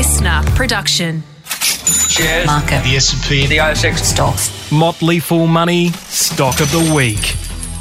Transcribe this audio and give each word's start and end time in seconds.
listener 0.00 0.40
production. 0.56 1.22
Shares. 1.44 2.46
Market. 2.46 2.82
The 2.84 2.96
S&P. 2.96 3.46
The 3.46 3.58
ASX. 3.58 3.98
Stocks. 3.98 4.72
Motley 4.72 5.20
Fool 5.20 5.46
Money 5.46 5.90
Stock 5.90 6.58
of 6.60 6.72
the 6.72 6.94
Week. 6.96 7.18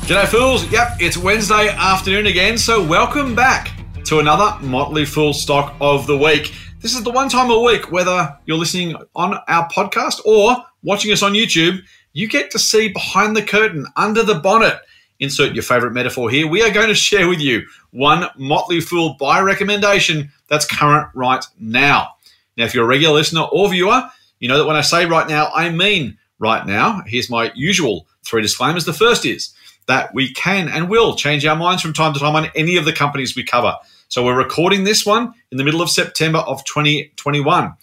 G'day, 0.06 0.28
fools. 0.28 0.70
Yep, 0.70 0.98
it's 1.00 1.16
Wednesday 1.16 1.70
afternoon 1.70 2.26
again, 2.26 2.58
so 2.58 2.86
welcome 2.86 3.36
back 3.36 3.72
to 4.04 4.20
another 4.20 4.60
Motley 4.60 5.06
Fool 5.06 5.32
Stock 5.32 5.78
of 5.80 6.08
the 6.08 6.18
Week. 6.18 6.54
This 6.82 6.94
is 6.94 7.04
the 7.04 7.12
one 7.12 7.30
time 7.30 7.52
a 7.52 7.60
week, 7.62 7.90
whether 7.90 8.38
you're 8.46 8.58
listening 8.58 8.98
on 9.16 9.40
our 9.48 9.70
podcast 9.70 10.20
or 10.26 10.58
watching 10.84 11.14
us 11.14 11.24
on 11.24 11.32
YouTube, 11.32 11.80
you 12.12 12.28
get 12.28 12.52
to 12.52 12.60
see 12.60 12.90
behind 12.90 13.34
the 13.34 13.44
curtain, 13.44 13.86
under 13.96 14.24
the 14.24 14.36
bonnet. 14.36 14.78
Insert 15.22 15.54
your 15.54 15.64
favorite 15.64 15.92
metaphor 15.92 16.30
here. 16.30 16.48
We 16.48 16.64
are 16.64 16.72
going 16.72 16.88
to 16.88 16.96
share 16.96 17.30
with 17.30 17.40
you 17.40 17.66
one 17.92 18.26
Motley 18.38 18.82
Fool 18.82 19.16
buy 19.20 19.40
recommendation 19.40 20.32
that's 20.50 20.66
current 20.66 21.10
right 21.14 21.46
now. 21.60 22.16
Now, 22.60 22.66
if 22.66 22.74
you're 22.74 22.84
a 22.84 22.88
regular 22.88 23.16
listener 23.16 23.44
or 23.52 23.70
viewer, 23.70 24.04
you 24.40 24.50
know 24.50 24.58
that 24.58 24.66
when 24.66 24.76
I 24.76 24.82
say 24.82 25.06
right 25.06 25.28
now, 25.28 25.50
I 25.56 25.70
mean 25.70 26.18
right 26.40 26.68
now. 26.68 27.02
Here's 27.08 27.30
my 27.30 27.54
usual 27.56 28.06
three 28.26 28.42
disclaimers. 28.42 28.84
The 28.84 28.94
first 28.94 29.26
is 29.26 29.54
that 29.88 30.14
we 30.14 30.34
can 30.34 30.68
and 30.68 30.90
will 30.90 31.16
change 31.16 31.46
our 31.46 31.56
minds 31.56 31.82
from 31.82 31.94
time 31.94 32.14
to 32.14 32.20
time 32.20 32.36
on 32.36 32.52
any 32.56 32.76
of 32.76 32.84
the 32.84 32.92
companies 32.92 33.34
we 33.34 33.46
cover. 33.46 33.76
So 34.10 34.26
we're 34.26 34.38
recording 34.38 34.84
this 34.84 35.06
one 35.06 35.34
in 35.52 35.58
the 35.58 35.64
middle 35.64 35.82
of 35.82 35.90
September 35.90 36.40
of 36.40 36.64
2021. 36.66 37.74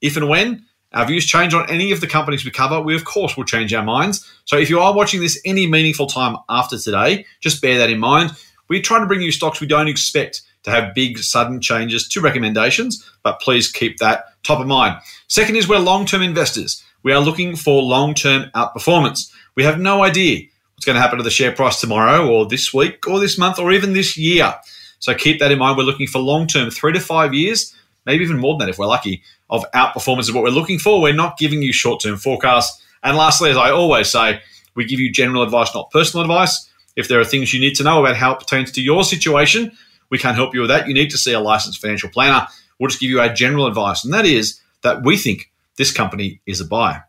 If 0.00 0.16
and 0.16 0.28
when 0.28 0.64
our 0.92 1.06
views 1.06 1.24
change 1.24 1.54
on 1.54 1.70
any 1.70 1.92
of 1.92 2.00
the 2.00 2.06
companies 2.08 2.44
we 2.44 2.50
cover, 2.50 2.80
we 2.80 2.96
of 2.96 3.04
course 3.04 3.36
will 3.36 3.44
change 3.44 3.72
our 3.74 3.84
minds. 3.84 4.28
So 4.44 4.58
if 4.58 4.68
you 4.68 4.80
are 4.80 4.94
watching 4.94 5.20
this 5.20 5.40
any 5.44 5.68
meaningful 5.68 6.08
time 6.08 6.36
after 6.48 6.78
today, 6.78 7.26
just 7.40 7.62
bear 7.62 7.78
that 7.78 7.90
in 7.90 8.00
mind. 8.00 8.32
We 8.68 8.80
try 8.80 8.98
to 8.98 9.06
bring 9.06 9.20
you 9.20 9.30
stocks 9.30 9.60
we 9.60 9.68
don't 9.68 9.88
expect 9.88 10.42
to 10.66 10.72
have 10.72 10.94
big 10.94 11.18
sudden 11.18 11.60
changes 11.60 12.08
to 12.08 12.20
recommendations, 12.20 13.08
but 13.22 13.40
please 13.40 13.70
keep 13.70 13.98
that 13.98 14.24
top 14.42 14.60
of 14.60 14.66
mind. 14.66 15.00
Second 15.28 15.56
is 15.56 15.68
we're 15.68 15.78
long-term 15.78 16.22
investors. 16.22 16.84
We 17.04 17.12
are 17.12 17.20
looking 17.20 17.54
for 17.54 17.82
long-term 17.82 18.50
outperformance. 18.54 19.32
We 19.54 19.62
have 19.62 19.78
no 19.78 20.02
idea 20.02 20.42
what's 20.74 20.84
going 20.84 20.96
to 20.96 21.00
happen 21.00 21.18
to 21.18 21.24
the 21.24 21.30
share 21.30 21.52
price 21.52 21.80
tomorrow 21.80 22.28
or 22.28 22.46
this 22.46 22.74
week 22.74 23.06
or 23.08 23.20
this 23.20 23.38
month 23.38 23.60
or 23.60 23.72
even 23.72 23.92
this 23.92 24.16
year. 24.16 24.54
So 24.98 25.14
keep 25.14 25.38
that 25.38 25.52
in 25.52 25.58
mind. 25.60 25.78
We're 25.78 25.84
looking 25.84 26.08
for 26.08 26.18
long-term, 26.18 26.70
three 26.70 26.92
to 26.92 27.00
five 27.00 27.32
years, 27.32 27.72
maybe 28.04 28.24
even 28.24 28.38
more 28.38 28.54
than 28.54 28.66
that 28.66 28.72
if 28.72 28.78
we're 28.78 28.86
lucky, 28.86 29.22
of 29.48 29.64
outperformance 29.70 30.22
is 30.22 30.32
what 30.32 30.42
we're 30.42 30.50
looking 30.50 30.80
for. 30.80 31.00
We're 31.00 31.14
not 31.14 31.38
giving 31.38 31.62
you 31.62 31.72
short-term 31.72 32.16
forecasts. 32.16 32.82
And 33.04 33.16
lastly, 33.16 33.50
as 33.50 33.56
I 33.56 33.70
always 33.70 34.10
say, 34.10 34.40
we 34.74 34.84
give 34.84 34.98
you 34.98 35.12
general 35.12 35.44
advice, 35.44 35.72
not 35.74 35.92
personal 35.92 36.22
advice. 36.24 36.68
If 36.96 37.06
there 37.06 37.20
are 37.20 37.24
things 37.24 37.54
you 37.54 37.60
need 37.60 37.76
to 37.76 37.84
know 37.84 38.00
about 38.00 38.16
how 38.16 38.32
it 38.32 38.40
pertains 38.40 38.72
to 38.72 38.82
your 38.82 39.04
situation, 39.04 39.70
we 40.10 40.18
can't 40.18 40.36
help 40.36 40.54
you 40.54 40.60
with 40.60 40.70
that. 40.70 40.88
You 40.88 40.94
need 40.94 41.10
to 41.10 41.18
see 41.18 41.32
a 41.32 41.40
licensed 41.40 41.80
financial 41.80 42.08
planner. 42.08 42.46
We'll 42.78 42.88
just 42.88 43.00
give 43.00 43.10
you 43.10 43.20
our 43.20 43.32
general 43.32 43.66
advice, 43.66 44.04
and 44.04 44.12
that 44.12 44.26
is 44.26 44.60
that 44.82 45.02
we 45.02 45.16
think 45.16 45.50
this 45.76 45.92
company 45.92 46.40
is 46.46 46.60
a 46.60 46.64
buy. 46.64 47.02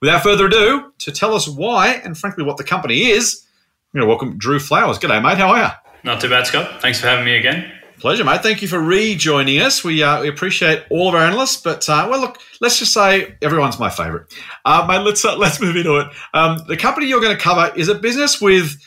Without 0.00 0.22
further 0.22 0.46
ado, 0.46 0.92
to 0.98 1.12
tell 1.12 1.34
us 1.34 1.48
why 1.48 2.00
and 2.04 2.18
frankly 2.18 2.44
what 2.44 2.56
the 2.56 2.64
company 2.64 3.06
is, 3.06 3.44
I'm 3.94 4.00
going 4.00 4.06
to 4.06 4.08
welcome 4.08 4.38
Drew 4.38 4.58
Flowers. 4.58 4.98
G'day, 4.98 5.22
mate. 5.22 5.38
How 5.38 5.50
are 5.50 5.62
you? 5.62 5.68
Not 6.02 6.20
too 6.20 6.28
bad, 6.28 6.46
Scott. 6.46 6.82
Thanks 6.82 7.00
for 7.00 7.06
having 7.06 7.24
me 7.24 7.36
again. 7.36 7.70
Pleasure, 8.00 8.24
mate. 8.24 8.42
Thank 8.42 8.62
you 8.62 8.66
for 8.66 8.80
rejoining 8.80 9.60
us. 9.60 9.84
We, 9.84 10.02
uh, 10.02 10.22
we 10.22 10.28
appreciate 10.28 10.84
all 10.90 11.08
of 11.08 11.14
our 11.14 11.20
analysts, 11.20 11.58
but 11.58 11.88
uh, 11.88 12.08
well, 12.10 12.20
look, 12.20 12.38
let's 12.60 12.80
just 12.80 12.92
say 12.92 13.36
everyone's 13.40 13.78
my 13.78 13.90
favourite. 13.90 14.26
Uh, 14.64 14.84
mate, 14.88 15.04
let's 15.04 15.24
uh, 15.24 15.36
let's 15.36 15.60
move 15.60 15.76
into 15.76 15.98
it. 15.98 16.08
Um, 16.34 16.58
the 16.66 16.76
company 16.76 17.06
you're 17.06 17.20
going 17.20 17.36
to 17.36 17.40
cover 17.40 17.72
is 17.76 17.88
a 17.88 17.94
business 17.94 18.40
with. 18.40 18.82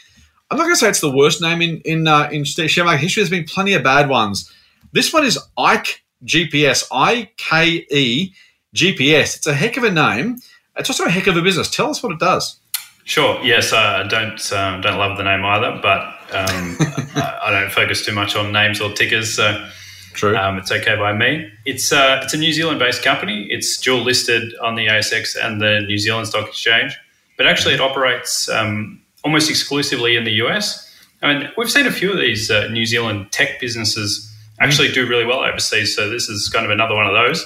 I'm 0.52 0.58
not 0.58 0.64
going 0.66 0.76
to 0.76 0.80
say 0.80 0.90
it's 0.90 1.02
the 1.02 1.16
worst 1.16 1.42
name 1.42 1.62
in 1.62 1.82
in 1.86 2.08
uh, 2.08 2.30
in 2.32 2.44
share 2.44 2.86
market 2.86 3.02
history. 3.02 3.22
There's 3.22 3.30
been 3.30 3.46
plenty 3.46 3.74
of 3.74 3.84
bad 3.84 4.10
ones. 4.10 4.52
This 4.92 5.12
one 5.12 5.26
is 5.26 5.40
Ike 5.58 6.04
GPS. 6.24 6.86
I 6.92 7.30
K 7.38 7.86
E 7.90 8.34
GPS. 8.76 9.38
It's 9.38 9.48
a 9.48 9.54
heck 9.54 9.78
of 9.78 9.84
a 9.84 9.92
name. 9.92 10.38
It's 10.78 10.90
also 10.90 11.06
a 11.06 11.10
heck 11.10 11.28
of 11.28 11.38
a 11.38 11.42
business. 11.42 11.70
Tell 11.70 11.90
us 11.90 12.04
what 12.04 12.12
it 12.12 12.20
does. 12.20 12.60
Sure. 13.06 13.40
Yes, 13.44 13.72
I 13.72 14.04
don't 14.08 14.54
um, 14.54 14.82
don't 14.82 14.98
love 14.98 15.18
the 15.18 15.24
name 15.24 15.44
either, 15.46 15.80
but 15.82 16.02
um, 16.34 16.78
I, 17.16 17.40
I 17.46 17.52
don't 17.52 17.72
focus 17.72 18.06
too 18.06 18.14
much 18.14 18.36
on 18.36 18.52
names 18.52 18.82
or 18.82 18.92
tickers. 18.92 19.36
So 19.36 19.68
True. 20.14 20.36
um, 20.36 20.58
it's 20.58 20.72
okay 20.72 20.96
by 20.96 21.14
me. 21.14 21.50
It's 21.66 21.92
uh, 21.92 22.22
it's 22.24 22.34
a 22.34 22.38
New 22.38 22.52
Zealand 22.52 22.80
based 22.80 23.04
company. 23.04 23.48
It's 23.50 23.78
dual 23.78 24.02
listed 24.02 24.54
on 24.62 24.76
the 24.76 24.88
ASX 24.88 25.36
and 25.42 25.62
the 25.62 25.82
New 25.82 25.98
Zealand 25.98 26.28
Stock 26.28 26.48
Exchange, 26.48 26.98
but 27.38 27.46
actually 27.46 27.76
it 27.76 27.82
operates 27.82 28.50
um, 28.50 29.02
almost 29.26 29.50
exclusively 29.50 30.16
in 30.16 30.24
the 30.24 30.34
US. 30.44 30.90
I 31.22 31.34
mean, 31.34 31.50
we've 31.58 31.72
seen 31.72 31.88
a 31.88 31.92
few 31.92 32.12
of 32.12 32.20
these 32.20 32.52
uh, 32.52 32.68
New 32.68 32.86
Zealand 32.86 33.32
tech 33.32 33.60
businesses 33.60 34.32
actually 34.60 34.92
do 34.92 35.08
really 35.08 35.26
well 35.26 35.40
overseas. 35.40 35.96
So 35.96 36.10
this 36.10 36.30
is 36.30 36.48
kind 36.48 36.66
of 36.66 36.72
another 36.72 36.96
one 36.96 37.08
of 37.08 37.14
those. 37.14 37.46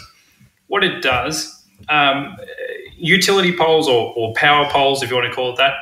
What 0.68 0.84
it 0.84 1.02
does, 1.02 1.66
um, 1.88 2.36
utility 2.98 3.56
poles 3.56 3.88
or, 3.88 4.14
or 4.16 4.34
power 4.36 4.70
poles, 4.70 5.02
if 5.02 5.10
you 5.10 5.16
want 5.16 5.30
to 5.30 5.34
call 5.34 5.54
it 5.54 5.58
that. 5.58 5.74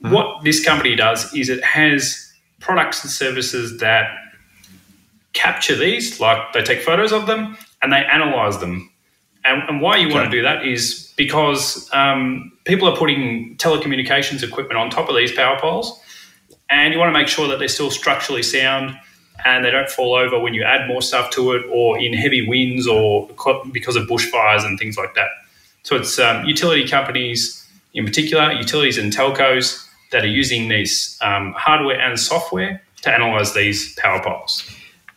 What 0.00 0.44
this 0.44 0.64
company 0.64 0.94
does 0.96 1.32
is 1.32 1.48
it 1.48 1.64
has 1.64 2.32
products 2.60 3.02
and 3.02 3.10
services 3.10 3.78
that 3.78 4.10
capture 5.32 5.76
these, 5.76 6.20
like 6.20 6.52
they 6.52 6.62
take 6.62 6.82
photos 6.82 7.12
of 7.12 7.26
them 7.26 7.56
and 7.80 7.92
they 7.92 8.04
analyze 8.04 8.58
them. 8.58 8.90
And, 9.44 9.62
and 9.68 9.80
why 9.80 9.96
you 9.96 10.12
want 10.12 10.30
to 10.30 10.30
do 10.30 10.42
that 10.42 10.66
is 10.66 11.12
because 11.16 11.88
um, 11.92 12.52
people 12.64 12.88
are 12.88 12.96
putting 12.96 13.56
telecommunications 13.56 14.42
equipment 14.42 14.78
on 14.78 14.90
top 14.90 15.08
of 15.08 15.16
these 15.16 15.32
power 15.32 15.58
poles, 15.58 15.98
and 16.70 16.92
you 16.92 16.98
want 16.98 17.08
to 17.08 17.18
make 17.18 17.28
sure 17.28 17.48
that 17.48 17.58
they're 17.58 17.68
still 17.68 17.90
structurally 17.90 18.42
sound 18.42 18.98
and 19.44 19.64
they 19.64 19.70
don't 19.70 19.88
fall 19.88 20.14
over 20.14 20.38
when 20.38 20.52
you 20.52 20.62
add 20.64 20.88
more 20.88 21.00
stuff 21.00 21.30
to 21.30 21.52
it 21.52 21.64
or 21.70 21.98
in 21.98 22.12
heavy 22.12 22.46
winds 22.46 22.86
or 22.86 23.28
because 23.72 23.96
of 23.96 24.06
bushfires 24.08 24.66
and 24.66 24.78
things 24.78 24.96
like 24.96 25.14
that. 25.14 25.28
So 25.84 25.96
it's 25.96 26.18
um, 26.18 26.44
utility 26.44 26.86
companies 26.86 27.66
in 27.94 28.04
particular, 28.04 28.52
utilities 28.52 28.98
and 28.98 29.12
telcos 29.12 29.86
that 30.12 30.24
are 30.24 30.28
using 30.28 30.68
these 30.68 31.18
um, 31.22 31.54
hardware 31.56 32.00
and 32.00 32.18
software 32.18 32.82
to 33.02 33.12
analyze 33.12 33.54
these 33.54 33.94
power 33.94 34.22
poles. 34.22 34.68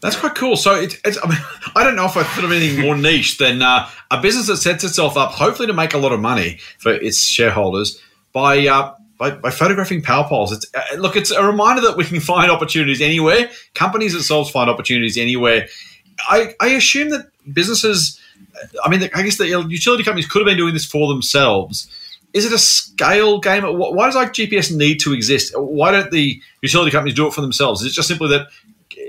That's 0.02 0.16
quite 0.16 0.36
cool. 0.36 0.56
So 0.56 0.76
it, 0.76 1.00
it's, 1.06 1.18
I, 1.24 1.30
mean, 1.30 1.38
I 1.76 1.84
don't 1.84 1.96
know 1.96 2.06
if 2.06 2.18
I 2.18 2.24
put 2.24 2.44
of 2.44 2.52
anything 2.52 2.82
more 2.82 2.98
niche 2.98 3.38
than 3.38 3.62
uh, 3.62 3.88
a 4.10 4.22
business 4.22 4.48
that 4.48 4.58
sets 4.58 4.84
itself 4.84 5.16
up, 5.16 5.32
hopefully, 5.32 5.68
to 5.68 5.74
make 5.74 5.94
a 5.94 5.98
lot 5.98 6.12
of 6.12 6.20
money 6.20 6.58
for 6.80 6.92
its 6.92 7.24
shareholders 7.24 8.02
by 8.34 8.68
uh, 8.68 8.96
by, 9.18 9.30
by, 9.30 9.52
photographing 9.52 10.02
power 10.02 10.28
poles. 10.28 10.52
It's 10.52 10.66
uh, 10.74 10.98
look, 10.98 11.16
it's 11.16 11.30
a 11.30 11.46
reminder 11.46 11.82
that 11.84 11.96
we 11.96 12.04
can 12.04 12.20
find 12.20 12.50
opportunities 12.50 13.02
anywhere. 13.02 13.52
Companies 13.76 14.14
themselves 14.14 14.50
find 14.50 14.70
opportunities 14.70 15.18
anywhere. 15.18 15.68
I, 16.28 16.56
I 16.60 16.70
assume 16.70 17.10
that 17.10 17.30
businesses, 17.54 18.20
I 18.84 18.90
mean, 18.90 19.04
I 19.14 19.22
guess 19.22 19.38
the 19.38 19.48
utility 19.48 20.04
companies 20.04 20.28
could 20.28 20.40
have 20.40 20.48
been 20.48 20.58
doing 20.58 20.74
this 20.74 20.86
for 20.86 21.08
themselves. 21.08 21.88
Is 22.34 22.46
it 22.46 22.54
a 22.54 22.58
scale 22.58 23.40
game? 23.40 23.64
Why 23.64 24.06
does 24.06 24.16
Ike 24.16 24.34
GPS 24.34 24.76
need 24.76 25.00
to 25.02 25.14
exist? 25.14 25.54
Why 25.56 25.92
don't 25.92 26.12
the 26.12 26.42
utility 26.62 26.90
companies 26.90 27.16
do 27.16 27.28
it 27.28 27.34
for 27.34 27.42
themselves? 27.42 27.82
Is 27.82 27.92
it 27.92 27.96
just 27.96 28.08
simply 28.08 28.30
that 28.30 28.48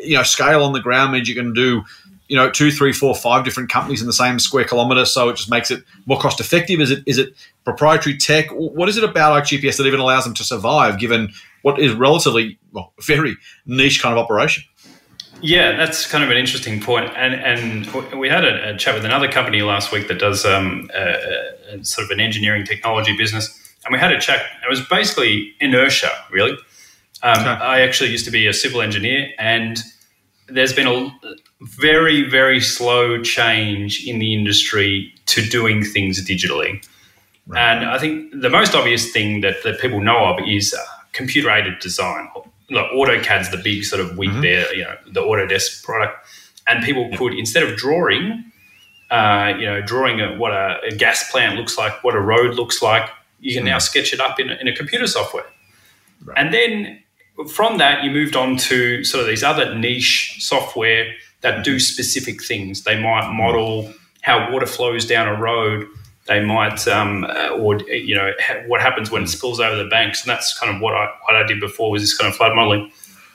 you 0.02 0.16
know 0.16 0.22
scale 0.22 0.62
on 0.62 0.72
the 0.72 0.80
ground 0.80 1.12
means 1.12 1.28
you 1.28 1.34
can 1.34 1.52
do 1.52 1.82
you 2.28 2.36
know 2.36 2.50
two 2.50 2.70
three 2.70 2.92
four 2.92 3.14
five 3.14 3.44
different 3.44 3.70
companies 3.70 4.00
in 4.00 4.06
the 4.06 4.12
same 4.12 4.38
square 4.38 4.64
kilometer 4.64 5.04
so 5.04 5.28
it 5.28 5.36
just 5.36 5.50
makes 5.50 5.70
it 5.70 5.82
more 6.06 6.18
cost 6.18 6.40
effective 6.40 6.80
is 6.80 6.90
it 6.90 7.02
is 7.06 7.18
it 7.18 7.34
proprietary 7.64 8.16
tech 8.16 8.48
what 8.50 8.88
is 8.88 8.96
it 8.96 9.04
about 9.04 9.32
Ike 9.32 9.44
GPS 9.44 9.76
that 9.78 9.86
even 9.86 10.00
allows 10.00 10.24
them 10.24 10.34
to 10.34 10.44
survive 10.44 10.98
given 10.98 11.32
what 11.62 11.78
is 11.78 11.92
relatively 11.94 12.58
well 12.72 12.92
very 13.00 13.36
niche 13.66 14.00
kind 14.02 14.16
of 14.16 14.18
operation 14.18 14.64
yeah, 15.42 15.76
that's 15.76 16.06
kind 16.06 16.22
of 16.22 16.30
an 16.30 16.36
interesting 16.36 16.80
point. 16.80 17.12
And 17.16 17.34
and 17.34 18.18
we 18.18 18.28
had 18.28 18.44
a, 18.44 18.74
a 18.74 18.78
chat 18.78 18.94
with 18.94 19.04
another 19.04 19.30
company 19.30 19.60
last 19.62 19.90
week 19.90 20.06
that 20.06 20.20
does 20.20 20.46
um, 20.46 20.88
a, 20.94 21.50
a 21.72 21.84
sort 21.84 22.04
of 22.04 22.12
an 22.12 22.20
engineering 22.20 22.64
technology 22.64 23.16
business, 23.16 23.50
and 23.84 23.92
we 23.92 23.98
had 23.98 24.12
a 24.12 24.20
chat. 24.20 24.40
It 24.64 24.70
was 24.70 24.80
basically 24.86 25.52
inertia, 25.60 26.10
really. 26.30 26.56
Um, 27.22 27.38
okay. 27.40 27.48
I 27.48 27.80
actually 27.82 28.10
used 28.10 28.24
to 28.24 28.30
be 28.30 28.46
a 28.46 28.52
civil 28.52 28.82
engineer, 28.82 29.30
and 29.38 29.78
there's 30.48 30.72
been 30.72 30.88
a 30.88 31.10
very, 31.60 32.28
very 32.28 32.60
slow 32.60 33.22
change 33.22 34.06
in 34.06 34.18
the 34.18 34.34
industry 34.34 35.14
to 35.26 35.42
doing 35.42 35.84
things 35.84 36.24
digitally. 36.24 36.84
Right. 37.46 37.60
And 37.60 37.84
I 37.88 37.98
think 37.98 38.40
the 38.40 38.50
most 38.50 38.74
obvious 38.74 39.12
thing 39.12 39.40
that, 39.40 39.62
that 39.64 39.80
people 39.80 40.00
know 40.00 40.26
of 40.26 40.40
is 40.46 40.74
uh, 40.74 40.84
computer 41.12 41.50
aided 41.50 41.78
design. 41.80 42.28
Like 42.70 42.90
AutoCAD's 42.90 43.50
the 43.50 43.58
big 43.58 43.84
sort 43.84 44.00
of 44.00 44.16
wig 44.16 44.30
mm-hmm. 44.30 44.40
there, 44.42 44.74
you 44.74 44.84
know, 44.84 44.96
the 45.06 45.20
Autodesk 45.20 45.82
product. 45.82 46.26
And 46.68 46.84
people 46.84 47.10
could, 47.16 47.34
instead 47.34 47.64
of 47.64 47.76
drawing, 47.76 48.44
uh, 49.10 49.54
you 49.58 49.66
know, 49.66 49.82
drawing 49.82 50.20
a, 50.20 50.36
what 50.36 50.52
a, 50.52 50.78
a, 50.88 50.94
gas 50.94 51.30
plant 51.30 51.58
looks 51.58 51.76
like, 51.76 52.02
what 52.04 52.14
a 52.14 52.20
road 52.20 52.54
looks 52.54 52.80
like, 52.80 53.10
you 53.40 53.52
can 53.52 53.60
mm-hmm. 53.60 53.70
now 53.70 53.78
sketch 53.78 54.12
it 54.12 54.20
up 54.20 54.38
in 54.38 54.48
a, 54.50 54.54
in 54.54 54.68
a 54.68 54.74
computer 54.74 55.06
software. 55.06 55.44
Right. 56.24 56.38
And 56.38 56.54
then 56.54 57.01
from 57.48 57.78
that, 57.78 58.04
you 58.04 58.10
moved 58.10 58.36
on 58.36 58.56
to 58.58 59.04
sort 59.04 59.22
of 59.22 59.28
these 59.28 59.42
other 59.42 59.74
niche 59.74 60.36
software 60.40 61.12
that 61.40 61.64
do 61.64 61.78
specific 61.80 62.42
things. 62.42 62.84
They 62.84 63.00
might 63.00 63.32
model 63.32 63.92
how 64.22 64.52
water 64.52 64.66
flows 64.66 65.06
down 65.06 65.28
a 65.28 65.40
road. 65.40 65.86
They 66.28 66.44
might, 66.44 66.86
um, 66.86 67.24
uh, 67.24 67.48
or 67.50 67.80
you 67.82 68.14
know, 68.14 68.32
ha- 68.40 68.62
what 68.68 68.80
happens 68.80 69.10
when 69.10 69.24
it 69.24 69.28
spills 69.28 69.58
over 69.60 69.76
the 69.76 69.88
banks, 69.88 70.22
and 70.22 70.30
that's 70.30 70.56
kind 70.58 70.74
of 70.74 70.80
what 70.80 70.94
I 70.94 71.08
what 71.24 71.36
I 71.36 71.44
did 71.46 71.60
before 71.60 71.90
was 71.90 72.02
this 72.02 72.16
kind 72.16 72.30
of 72.30 72.36
flood 72.36 72.54
modeling. 72.54 72.92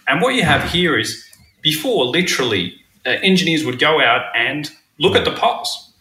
And 0.08 0.22
what 0.22 0.36
you 0.36 0.44
have 0.44 0.72
here 0.72 0.98
is 0.98 1.24
before, 1.62 2.06
literally, 2.06 2.76
uh, 3.06 3.12
engineers 3.24 3.66
would 3.66 3.80
go 3.80 4.02
out 4.02 4.26
and 4.36 4.72
look 5.00 5.16
at 5.16 5.26
the 5.26 5.34
poles. 5.34 5.94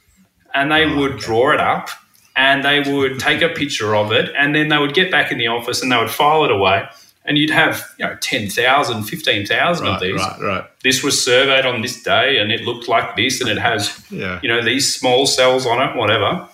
and 0.55 0.71
they 0.73 0.87
would 0.87 1.19
draw 1.19 1.53
it 1.53 1.61
up 1.61 1.91
and 2.37 2.65
they 2.65 2.81
would 2.81 3.19
take 3.21 3.43
a 3.43 3.49
picture 3.49 3.95
of 3.97 4.13
it 4.13 4.31
and 4.39 4.55
then 4.55 4.69
they 4.69 4.79
would 4.79 4.95
get 4.95 5.11
back 5.11 5.33
in 5.33 5.39
the 5.39 5.47
office 5.49 5.83
and 5.83 5.93
they 5.93 5.97
would 5.99 6.11
file 6.11 6.45
it 6.45 6.51
away 6.51 6.85
and 7.27 7.37
you'd 7.39 7.51
have 7.51 7.83
you 7.99 8.05
know 8.07 8.17
10,000 8.21 9.03
15,000 9.05 9.87
Right, 9.87 9.95
of 9.95 10.01
these. 10.01 10.15
right, 10.21 10.41
right. 10.41 10.65
this 10.83 11.03
was 11.03 11.23
surveyed 11.25 11.67
on 11.67 11.83
this 11.83 12.03
day 12.03 12.39
and 12.39 12.51
it 12.53 12.63
looked 12.63 12.89
like 12.89 13.17
this 13.17 13.41
and 13.41 13.51
it 13.51 13.59
has 13.59 14.05
Yeah. 14.11 14.41
you 14.43 14.49
know 14.49 14.63
these 14.65 14.95
small 14.95 15.27
cells 15.27 15.67
on 15.67 15.81
it 15.83 15.97
whatever. 15.97 16.49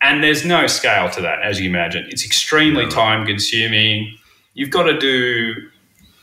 And 0.00 0.22
there's 0.22 0.44
no 0.44 0.66
scale 0.66 1.08
to 1.10 1.20
that 1.20 1.42
as 1.42 1.60
you 1.60 1.70
imagine. 1.70 2.06
It's 2.10 2.24
extremely 2.24 2.88
time 2.88 3.24
consuming. 3.24 4.18
You've 4.54 4.70
got 4.70 4.84
to 4.84 4.98
do 4.98 5.54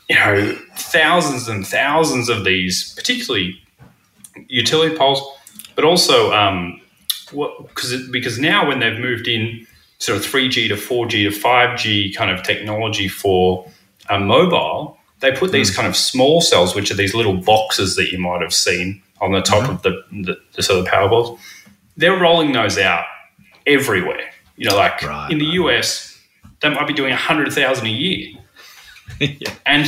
you 0.08 0.16
know 0.16 0.56
thousands 0.76 1.48
and 1.48 1.66
thousands 1.66 2.28
of 2.28 2.44
these 2.44 2.92
particularly 2.94 3.58
utility 4.48 4.96
poles 4.96 5.20
but 5.76 5.84
also 5.84 6.32
um, 6.32 6.80
what, 7.32 7.72
cause 7.74 7.94
because 8.10 8.38
now 8.38 8.66
when 8.68 8.80
they've 8.80 8.98
moved 8.98 9.28
in 9.28 9.66
sort 9.98 10.18
of 10.18 10.24
3G 10.24 10.68
to 10.68 10.74
4G 10.74 11.30
to 11.30 11.38
5G 11.40 12.14
kind 12.16 12.30
of 12.30 12.42
technology 12.42 13.06
for 13.08 13.66
a 14.10 14.18
mobile, 14.18 14.98
they 15.20 15.32
put 15.32 15.52
these 15.52 15.70
hmm. 15.70 15.76
kind 15.76 15.88
of 15.88 15.96
small 15.96 16.40
cells, 16.40 16.74
which 16.74 16.90
are 16.90 16.94
these 16.94 17.14
little 17.14 17.36
boxes 17.36 17.96
that 17.96 18.10
you 18.10 18.18
might 18.18 18.40
have 18.42 18.54
seen 18.54 19.02
on 19.20 19.32
the 19.32 19.40
top 19.40 19.66
hmm. 19.66 19.72
of 19.72 19.82
the, 19.82 20.02
the, 20.12 20.36
the 20.54 20.62
sort 20.62 20.80
of 20.80 20.86
power 20.86 21.08
balls. 21.08 21.38
They're 21.96 22.18
rolling 22.18 22.52
those 22.52 22.78
out 22.78 23.04
everywhere. 23.66 24.30
You 24.56 24.68
know, 24.68 24.76
like 24.76 25.02
Right, 25.02 25.30
in 25.30 25.38
the 25.38 25.46
right, 25.46 25.76
US, 25.76 26.18
they 26.60 26.68
might 26.68 26.86
be 26.86 26.92
doing 26.92 27.10
100,000 27.10 27.86
a 27.86 27.88
year. 27.88 28.36
And 29.66 29.86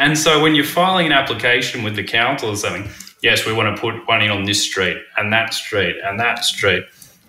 and 0.00 0.18
so 0.18 0.42
when 0.42 0.56
you're 0.56 0.64
filing 0.64 1.06
an 1.06 1.12
application 1.12 1.84
with 1.84 1.94
the 1.94 2.02
council 2.02 2.50
or 2.50 2.56
something, 2.56 2.90
yes, 3.22 3.46
we 3.46 3.52
want 3.52 3.74
to 3.74 3.80
put 3.80 4.06
one 4.08 4.22
in 4.22 4.30
on 4.30 4.44
this 4.44 4.62
street 4.62 4.96
and 5.16 5.32
that 5.32 5.54
street 5.54 5.96
and 6.04 6.18
that 6.18 6.44
street, 6.44 6.84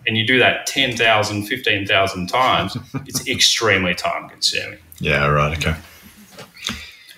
and 0.07 0.17
you 0.17 0.25
do 0.25 0.39
that 0.39 0.65
10,000, 0.65 1.45
15,000 1.45 2.27
times, 2.27 2.77
it's 3.05 3.27
extremely 3.35 3.93
time 3.93 4.29
consuming. 4.29 4.79
Yeah, 4.99 5.27
right. 5.27 5.55
Okay. 5.57 5.75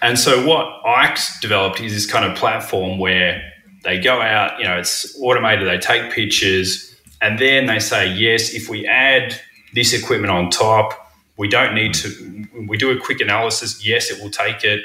And 0.01 0.19
so 0.19 0.45
what 0.45 0.81
Ike's 0.86 1.39
developed 1.39 1.80
is 1.80 1.94
this 1.94 2.06
kind 2.06 2.25
of 2.25 2.38
platform 2.38 3.00
where 3.00 3.51
they 3.83 4.00
go 4.00 4.21
out, 4.21 4.59
you 4.59 4.65
know, 4.65 4.77
it's 4.77 5.18
automated, 5.21 5.68
they 5.68 5.77
take 5.77 6.12
pictures, 6.12 6.95
and 7.21 7.39
then 7.39 7.65
they 7.68 7.80
say, 7.80 8.12
yes, 8.12 8.53
if 8.53 8.69
we 8.69 8.88
add 8.88 9.39
this 9.74 9.94
equipment 9.94 10.31
on 10.31 10.50
top, 10.50 11.12
we 11.38 11.47
don't 11.47 11.74
need 11.74 11.94
to, 11.95 12.47
we 12.68 12.77
do 12.77 12.92
a 12.92 13.00
quick 13.00 13.21
analysis, 13.21 13.86
yes, 13.86 14.09
it 14.09 14.21
will 14.21 14.30
take 14.30 14.63
it. 14.63 14.81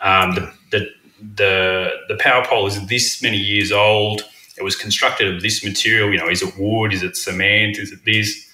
Um, 0.00 0.34
the, 0.34 0.52
the, 0.70 0.90
the, 1.36 1.90
the 2.08 2.16
power 2.16 2.44
pole 2.44 2.66
is 2.66 2.84
this 2.86 3.22
many 3.22 3.36
years 3.36 3.70
old. 3.72 4.22
It 4.56 4.64
was 4.64 4.76
constructed 4.76 5.34
of 5.34 5.42
this 5.42 5.64
material, 5.64 6.10
you 6.10 6.18
know, 6.18 6.28
is 6.28 6.42
it 6.42 6.56
wood, 6.58 6.92
is 6.92 7.02
it 7.02 7.16
cement, 7.16 7.78
is 7.78 7.92
it 7.92 8.04
this? 8.04 8.48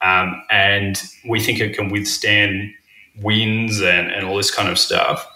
Um, 0.00 0.42
and 0.50 1.02
we 1.28 1.40
think 1.40 1.60
it 1.60 1.74
can 1.74 1.88
withstand 1.88 2.72
winds 3.22 3.80
and, 3.80 4.10
and 4.10 4.26
all 4.26 4.36
this 4.36 4.54
kind 4.54 4.68
of 4.68 4.78
stuff. 4.78 5.26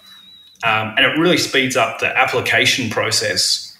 Um, 0.64 0.94
and 0.96 1.06
it 1.06 1.18
really 1.18 1.38
speeds 1.38 1.76
up 1.76 2.00
the 2.00 2.16
application 2.18 2.90
process, 2.90 3.78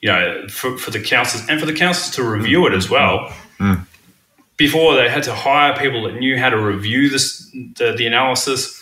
you 0.00 0.10
know, 0.10 0.46
for, 0.48 0.78
for 0.78 0.90
the 0.90 1.00
councils 1.00 1.46
and 1.48 1.60
for 1.60 1.66
the 1.66 1.74
councils 1.74 2.14
to 2.16 2.22
review 2.24 2.66
it 2.66 2.72
as 2.72 2.88
well. 2.88 3.32
Before 4.56 4.94
they 4.94 5.08
had 5.08 5.22
to 5.24 5.34
hire 5.34 5.76
people 5.76 6.02
that 6.04 6.14
knew 6.14 6.38
how 6.38 6.48
to 6.48 6.58
review 6.58 7.08
this, 7.10 7.48
the, 7.76 7.94
the 7.96 8.06
analysis. 8.06 8.74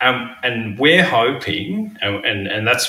Um, 0.00 0.34
and 0.42 0.78
we're 0.78 1.04
hoping, 1.04 1.96
and, 2.02 2.24
and, 2.24 2.48
and 2.48 2.66
that's 2.66 2.86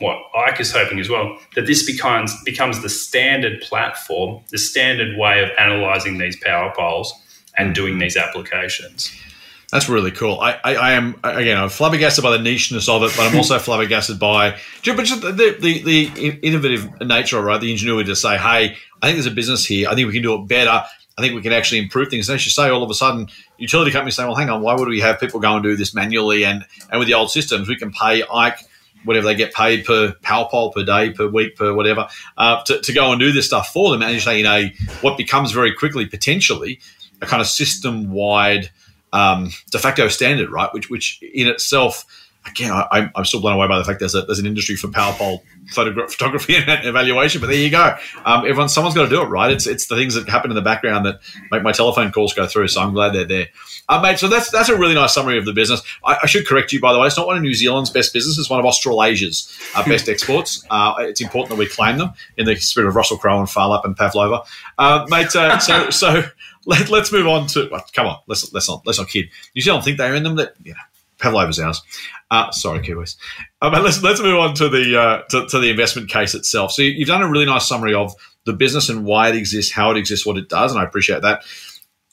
what 0.00 0.18
Ike 0.34 0.60
is 0.60 0.72
hoping 0.72 0.98
as 0.98 1.08
well, 1.08 1.38
that 1.54 1.66
this 1.66 1.84
becomes 1.84 2.34
becomes 2.44 2.82
the 2.82 2.88
standard 2.88 3.60
platform, 3.60 4.42
the 4.50 4.58
standard 4.58 5.16
way 5.16 5.42
of 5.42 5.50
analysing 5.58 6.18
these 6.18 6.36
power 6.42 6.72
poles 6.76 7.12
and 7.56 7.74
doing 7.74 7.98
these 7.98 8.16
applications. 8.16 9.14
That's 9.72 9.88
really 9.88 10.10
cool. 10.10 10.40
I, 10.40 10.58
I, 10.64 10.74
I 10.74 10.90
am 10.92 11.14
again. 11.22 11.56
I'm 11.56 11.68
flabbergasted 11.68 12.24
by 12.24 12.36
the 12.36 12.38
nicheness 12.38 12.88
of 12.88 13.04
it, 13.04 13.16
but 13.16 13.30
I'm 13.30 13.36
also 13.36 13.58
flabbergasted 13.60 14.18
by 14.18 14.56
but 14.84 15.04
just 15.04 15.22
the, 15.22 15.32
the 15.32 15.82
the 15.82 16.38
innovative 16.42 17.00
nature, 17.00 17.40
right? 17.40 17.60
The 17.60 17.70
ingenuity 17.70 18.08
to 18.08 18.16
say, 18.16 18.36
"Hey, 18.36 18.76
I 19.00 19.06
think 19.06 19.16
there's 19.16 19.26
a 19.26 19.30
business 19.30 19.64
here. 19.64 19.88
I 19.88 19.94
think 19.94 20.08
we 20.08 20.12
can 20.12 20.22
do 20.22 20.34
it 20.34 20.48
better. 20.48 20.84
I 21.16 21.22
think 21.22 21.34
we 21.34 21.42
can 21.42 21.52
actually 21.52 21.78
improve 21.78 22.08
things." 22.08 22.28
And 22.28 22.34
as 22.34 22.44
you 22.44 22.50
say, 22.50 22.68
all 22.68 22.82
of 22.82 22.90
a 22.90 22.94
sudden, 22.94 23.28
utility 23.58 23.92
companies 23.92 24.16
say, 24.16 24.24
"Well, 24.24 24.34
hang 24.34 24.50
on, 24.50 24.60
why 24.60 24.74
would 24.74 24.88
we 24.88 25.00
have 25.00 25.20
people 25.20 25.38
go 25.38 25.54
and 25.54 25.62
do 25.62 25.76
this 25.76 25.94
manually?" 25.94 26.44
And 26.44 26.66
and 26.90 26.98
with 26.98 27.06
the 27.06 27.14
old 27.14 27.30
systems, 27.30 27.68
we 27.68 27.76
can 27.76 27.92
pay 27.92 28.24
Ike 28.32 28.58
whatever 29.04 29.26
they 29.26 29.34
get 29.34 29.54
paid 29.54 29.84
per 29.84 30.12
power 30.22 30.48
pole 30.50 30.72
per 30.72 30.84
day, 30.84 31.10
per 31.10 31.26
week, 31.26 31.56
per 31.56 31.72
whatever, 31.72 32.06
uh, 32.36 32.62
to, 32.64 32.80
to 32.80 32.92
go 32.92 33.10
and 33.12 33.20
do 33.20 33.32
this 33.32 33.46
stuff 33.46 33.72
for 33.72 33.90
them. 33.90 34.02
And 34.02 34.12
you 34.12 34.20
say, 34.20 34.36
you 34.36 34.44
know, 34.44 34.64
what 35.00 35.16
becomes 35.16 35.52
very 35.52 35.74
quickly 35.74 36.06
potentially 36.06 36.80
a 37.22 37.26
kind 37.26 37.40
of 37.40 37.46
system 37.46 38.10
wide 38.10 38.70
um, 39.12 39.50
de 39.70 39.78
facto 39.78 40.08
standard, 40.08 40.50
right? 40.50 40.72
Which, 40.72 40.90
which 40.90 41.20
in 41.22 41.48
itself, 41.48 42.04
again, 42.46 42.70
I, 42.72 42.86
I'm- 42.90 43.10
I'm 43.14 43.24
still 43.24 43.40
blown 43.40 43.54
away 43.54 43.68
by 43.68 43.78
the 43.78 43.84
fact 43.84 43.98
there's 44.00 44.14
a, 44.14 44.22
there's 44.22 44.38
an 44.38 44.46
industry 44.46 44.76
for 44.76 44.88
power 44.88 45.12
pole 45.14 45.42
photogra- 45.72 46.10
photography 46.10 46.56
and 46.66 46.84
evaluation. 46.86 47.40
But 47.40 47.48
there 47.48 47.56
you 47.58 47.70
go. 47.70 47.96
Um, 48.24 48.40
everyone, 48.46 48.68
someone's 48.68 48.94
got 48.94 49.04
to 49.04 49.08
do 49.10 49.20
it, 49.22 49.26
right? 49.26 49.50
It's 49.50 49.66
it's 49.66 49.86
the 49.86 49.96
things 49.96 50.14
that 50.14 50.28
happen 50.28 50.50
in 50.50 50.54
the 50.54 50.62
background 50.62 51.04
that 51.06 51.20
make 51.50 51.62
my 51.62 51.72
telephone 51.72 52.12
calls 52.12 52.32
go 52.34 52.46
through. 52.46 52.68
So 52.68 52.80
I'm 52.80 52.92
glad 52.92 53.12
they're 53.14 53.24
there, 53.26 53.48
uh, 53.88 54.00
mate. 54.00 54.18
So 54.18 54.28
that's 54.28 54.50
that's 54.50 54.68
a 54.68 54.76
really 54.76 54.94
nice 54.94 55.12
summary 55.14 55.38
of 55.38 55.44
the 55.44 55.52
business. 55.52 55.82
I, 56.04 56.18
I 56.22 56.26
should 56.26 56.46
correct 56.46 56.72
you, 56.72 56.80
by 56.80 56.92
the 56.92 56.98
way. 56.98 57.06
It's 57.06 57.16
not 57.16 57.26
one 57.26 57.36
of 57.36 57.42
New 57.42 57.54
Zealand's 57.54 57.90
best 57.90 58.12
businesses. 58.12 58.38
It's 58.38 58.50
one 58.50 58.60
of 58.60 58.66
Australasia's 58.66 59.56
uh, 59.74 59.84
best 59.84 60.08
exports. 60.14 60.64
Uh, 60.70 60.94
it's 61.00 61.20
important 61.20 61.50
that 61.50 61.58
we 61.58 61.66
claim 61.68 61.98
them 61.98 62.12
in 62.36 62.46
the 62.46 62.56
spirit 62.56 62.88
of 62.88 62.96
Russell 62.96 63.18
Crowe 63.18 63.38
and 63.38 63.48
Phar 63.50 63.68
Lap 63.68 63.84
and 63.84 63.96
Pavlova, 63.96 64.42
uh, 64.78 65.06
mate. 65.08 65.34
Uh, 65.36 65.58
so 65.58 65.90
so. 65.90 66.22
Let, 66.66 66.90
let's 66.90 67.10
move 67.10 67.26
on 67.26 67.46
to. 67.48 67.70
well, 67.72 67.82
come 67.94 68.06
on, 68.06 68.18
let's 68.26 68.52
let's 68.52 68.68
not 68.68 68.82
let's 68.86 68.98
not 68.98 69.08
kid. 69.08 69.30
New 69.56 69.62
Zealand 69.62 69.82
think 69.82 69.96
they're 69.96 70.14
in 70.14 70.22
them. 70.24 70.36
That 70.36 70.52
you 70.62 70.72
know, 70.72 70.78
Pavlova's 71.20 71.58
ours. 71.60 71.82
Uh, 72.30 72.50
sorry, 72.52 72.80
Kiwis. 72.80 73.16
Uh, 73.60 73.70
but 73.70 73.82
let's 73.82 74.02
let's 74.02 74.20
move 74.20 74.38
on 74.38 74.54
to 74.54 74.68
the 74.68 74.98
uh, 75.00 75.22
to, 75.30 75.46
to 75.46 75.58
the 75.58 75.70
investment 75.70 76.08
case 76.08 76.34
itself. 76.34 76.72
So 76.72 76.82
you- 76.82 76.90
you've 76.92 77.08
done 77.08 77.22
a 77.22 77.28
really 77.28 77.46
nice 77.46 77.66
summary 77.68 77.94
of 77.94 78.14
the 78.46 78.52
business 78.52 78.88
and 78.88 79.04
why 79.04 79.28
it 79.28 79.36
exists, 79.36 79.72
how 79.72 79.90
it 79.90 79.96
exists, 79.96 80.24
what 80.24 80.36
it 80.38 80.48
does, 80.48 80.72
and 80.72 80.80
I 80.80 80.84
appreciate 80.84 81.22
that. 81.22 81.42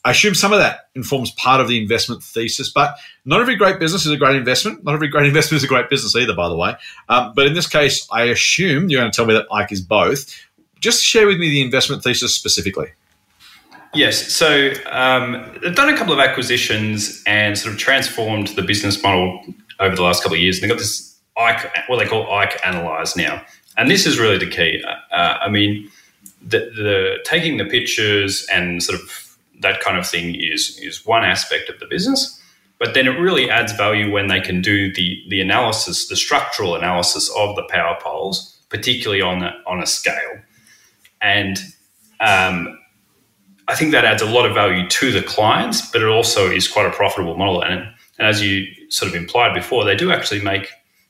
I 0.04 0.12
assume 0.12 0.34
some 0.34 0.52
of 0.52 0.60
that 0.60 0.88
informs 0.94 1.30
part 1.32 1.60
of 1.60 1.68
the 1.68 1.80
investment 1.80 2.22
thesis, 2.22 2.70
but 2.70 2.96
not 3.24 3.40
every 3.40 3.56
great 3.56 3.78
business 3.80 4.06
is 4.06 4.12
a 4.12 4.16
great 4.16 4.36
investment. 4.36 4.84
Not 4.84 4.94
every 4.94 5.08
great 5.08 5.26
investment 5.32 5.58
is 5.58 5.64
a 5.64 5.68
great 5.68 5.90
business 5.90 6.14
either, 6.16 6.34
by 6.34 6.48
the 6.48 6.56
way. 6.56 6.74
Um, 7.08 7.32
but 7.34 7.46
in 7.46 7.54
this 7.54 7.66
case, 7.66 8.06
I 8.12 8.24
assume 8.24 8.88
you're 8.88 9.00
going 9.00 9.10
to 9.10 9.16
tell 9.16 9.26
me 9.26 9.34
that 9.34 9.46
Ike 9.52 9.72
is 9.72 9.80
both. 9.80 10.32
Just 10.80 11.02
share 11.04 11.26
with 11.26 11.38
me 11.38 11.50
the 11.50 11.60
investment 11.62 12.02
thesis 12.04 12.34
specifically. 12.34 12.88
Yes. 13.94 14.32
So 14.32 14.72
um, 14.90 15.58
they've 15.62 15.74
done 15.74 15.88
a 15.88 15.96
couple 15.96 16.12
of 16.12 16.18
acquisitions 16.18 17.22
and 17.26 17.58
sort 17.58 17.72
of 17.72 17.80
transformed 17.80 18.48
the 18.48 18.62
business 18.62 19.02
model 19.02 19.42
over 19.80 19.96
the 19.96 20.02
last 20.02 20.22
couple 20.22 20.36
of 20.36 20.40
years. 20.40 20.56
And 20.56 20.64
they've 20.64 20.76
got 20.76 20.80
this 20.80 21.16
Ike, 21.36 21.88
what 21.88 21.98
they 21.98 22.06
call 22.06 22.30
Ike 22.32 22.58
Analyze 22.66 23.16
now. 23.16 23.42
And 23.76 23.90
this 23.90 24.06
is 24.06 24.18
really 24.18 24.38
the 24.38 24.50
key. 24.50 24.82
Uh, 25.12 25.38
I 25.40 25.48
mean, 25.48 25.88
the, 26.42 26.58
the 26.58 27.18
taking 27.24 27.58
the 27.58 27.64
pictures 27.64 28.46
and 28.52 28.82
sort 28.82 29.00
of 29.00 29.36
that 29.60 29.80
kind 29.80 29.98
of 29.98 30.06
thing 30.06 30.34
is 30.34 30.78
is 30.82 31.06
one 31.06 31.24
aspect 31.24 31.68
of 31.68 31.78
the 31.80 31.86
business. 31.86 32.40
But 32.78 32.94
then 32.94 33.06
it 33.06 33.18
really 33.18 33.50
adds 33.50 33.72
value 33.72 34.10
when 34.12 34.28
they 34.28 34.40
can 34.40 34.60
do 34.60 34.92
the 34.92 35.22
the 35.28 35.40
analysis, 35.40 36.08
the 36.08 36.16
structural 36.16 36.74
analysis 36.74 37.30
of 37.36 37.56
the 37.56 37.64
power 37.70 37.96
poles, 38.00 38.56
particularly 38.68 39.22
on 39.22 39.42
a, 39.42 39.54
on 39.66 39.82
a 39.82 39.86
scale. 39.86 40.40
And 41.20 41.58
um, 42.20 42.77
I 43.68 43.74
think 43.74 43.92
that 43.92 44.04
adds 44.04 44.22
a 44.22 44.26
lot 44.26 44.46
of 44.46 44.54
value 44.54 44.88
to 44.88 45.12
the 45.12 45.22
clients, 45.22 45.90
but 45.90 46.00
it 46.00 46.08
also 46.08 46.50
is 46.50 46.66
quite 46.66 46.86
a 46.86 46.90
profitable 46.90 47.36
model. 47.36 47.62
And, 47.62 47.82
and 48.18 48.26
as 48.26 48.42
you 48.42 48.66
sort 48.88 49.10
of 49.10 49.14
implied 49.14 49.54
before, 49.54 49.84
they 49.84 49.94
do 49.94 50.10
actually 50.10 50.40
make 50.42 50.68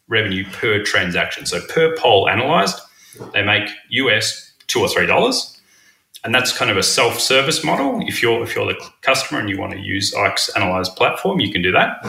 revenue 0.08 0.44
per 0.52 0.82
transaction. 0.82 1.46
So 1.46 1.60
per 1.68 1.96
pole 1.96 2.28
analyzed, 2.28 2.80
they 3.32 3.42
make 3.42 3.70
US 3.90 4.52
two 4.66 4.80
or 4.80 4.88
three 4.88 5.06
dollars. 5.06 5.54
And 6.24 6.34
that's 6.34 6.56
kind 6.56 6.68
of 6.68 6.76
a 6.76 6.82
self-service 6.82 7.62
model. 7.62 8.00
If 8.02 8.20
you're 8.22 8.42
if 8.42 8.56
you're 8.56 8.66
the 8.66 8.90
customer 9.02 9.38
and 9.38 9.48
you 9.48 9.58
want 9.58 9.72
to 9.72 9.78
use 9.78 10.12
Ike's 10.14 10.48
Analyze 10.56 10.88
platform, 10.88 11.38
you 11.38 11.52
can 11.52 11.62
do 11.62 11.70
that. 11.72 12.02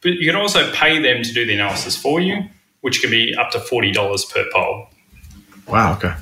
But 0.00 0.12
you 0.12 0.30
can 0.30 0.36
also 0.36 0.70
pay 0.72 1.02
them 1.02 1.24
to 1.24 1.32
do 1.32 1.44
the 1.44 1.54
analysis 1.54 1.96
for 1.96 2.20
you, 2.20 2.44
which 2.82 3.00
can 3.00 3.10
be 3.10 3.34
up 3.34 3.50
to 3.50 3.60
forty 3.60 3.90
dollars 3.90 4.24
per 4.24 4.44
pole. 4.52 4.88
Wow. 5.66 5.94
Okay. 5.94 6.14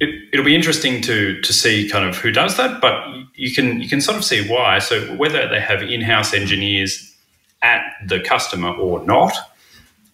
It, 0.00 0.28
it'll 0.32 0.44
be 0.44 0.54
interesting 0.54 1.00
to 1.02 1.40
to 1.40 1.52
see 1.52 1.88
kind 1.88 2.08
of 2.08 2.16
who 2.16 2.32
does 2.32 2.56
that, 2.56 2.80
but 2.80 3.06
you 3.34 3.54
can 3.54 3.80
you 3.80 3.88
can 3.88 4.00
sort 4.00 4.16
of 4.16 4.24
see 4.24 4.48
why. 4.48 4.78
So 4.78 5.14
whether 5.16 5.48
they 5.48 5.60
have 5.60 5.82
in-house 5.82 6.34
engineers 6.34 7.14
at 7.62 7.82
the 8.06 8.20
customer 8.20 8.70
or 8.70 9.04
not, 9.04 9.34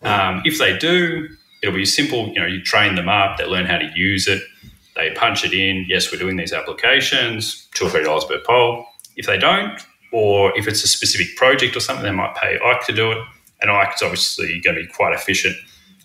um, 0.03 0.43
if 0.45 0.59
they 0.59 0.77
do, 0.77 1.29
it'll 1.63 1.75
be 1.75 1.87
simple. 1.87 2.29
You 2.29 2.41
know, 2.41 2.47
you 2.47 2.63
train 2.63 2.95
them 2.95 3.09
up, 3.09 3.39
they 3.39 3.45
learn 3.45 3.67
how 3.67 3.79
to 3.79 3.91
use 3.95 4.29
it, 4.29 4.43
they 4.97 5.13
punch 5.13 5.45
it 5.45 5.55
in. 5.55 5.87
Yes, 5.89 6.13
we're 6.13 6.19
doing 6.19 6.37
these 6.37 6.53
applications, 6.53 7.67
two 7.75 7.87
or 7.87 7.91
three 7.91 8.05
dollars 8.05 8.25
per 8.25 8.39
pole. 8.47 8.87
If 9.17 9.27
they 9.27 9.39
don't, 9.39 9.81
or 10.13 10.57
if 10.59 10.69
it's 10.69 10.85
a 10.85 10.89
specific 10.89 11.37
project 11.37 11.75
or 11.77 11.81
something, 11.81 12.05
they 12.05 12.13
might 12.13 12.35
pay 12.35 12.59
Ike 12.63 12.87
to 12.87 12.93
do 12.93 13.13
it, 13.13 13.19
and 13.63 13.71
Ike's 13.71 14.03
obviously 14.03 14.61
going 14.61 14.77
to 14.77 14.83
be 14.83 14.89
quite 14.89 15.15
efficient. 15.15 15.57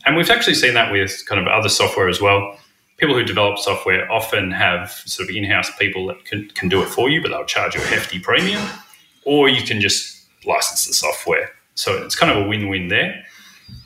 And 0.05 0.15
we've 0.15 0.29
actually 0.29 0.53
seen 0.53 0.75
that 0.75 0.91
with 0.91 1.23
kind 1.27 1.41
of 1.41 1.47
other 1.47 1.69
software 1.69 2.07
as 2.07 2.21
well 2.21 2.57
people 2.97 3.15
who 3.15 3.23
develop 3.23 3.59
software 3.59 4.09
often 4.11 4.51
have 4.51 4.91
sort 5.05 5.29
of 5.29 5.35
in-house 5.35 5.71
people 5.77 6.07
that 6.07 6.23
can, 6.25 6.49
can 6.49 6.69
do 6.69 6.81
it 6.81 6.87
for 6.87 7.09
you, 7.09 7.21
but 7.21 7.29
they'll 7.29 7.45
charge 7.45 7.75
you 7.75 7.81
a 7.81 7.85
hefty 7.85 8.19
premium, 8.19 8.61
or 9.25 9.49
you 9.49 9.63
can 9.63 9.81
just 9.81 10.25
license 10.45 10.85
the 10.87 10.93
software. 10.93 11.49
So 11.75 12.03
it's 12.03 12.15
kind 12.15 12.31
of 12.31 12.45
a 12.45 12.47
win-win 12.47 12.87
there. 12.87 13.23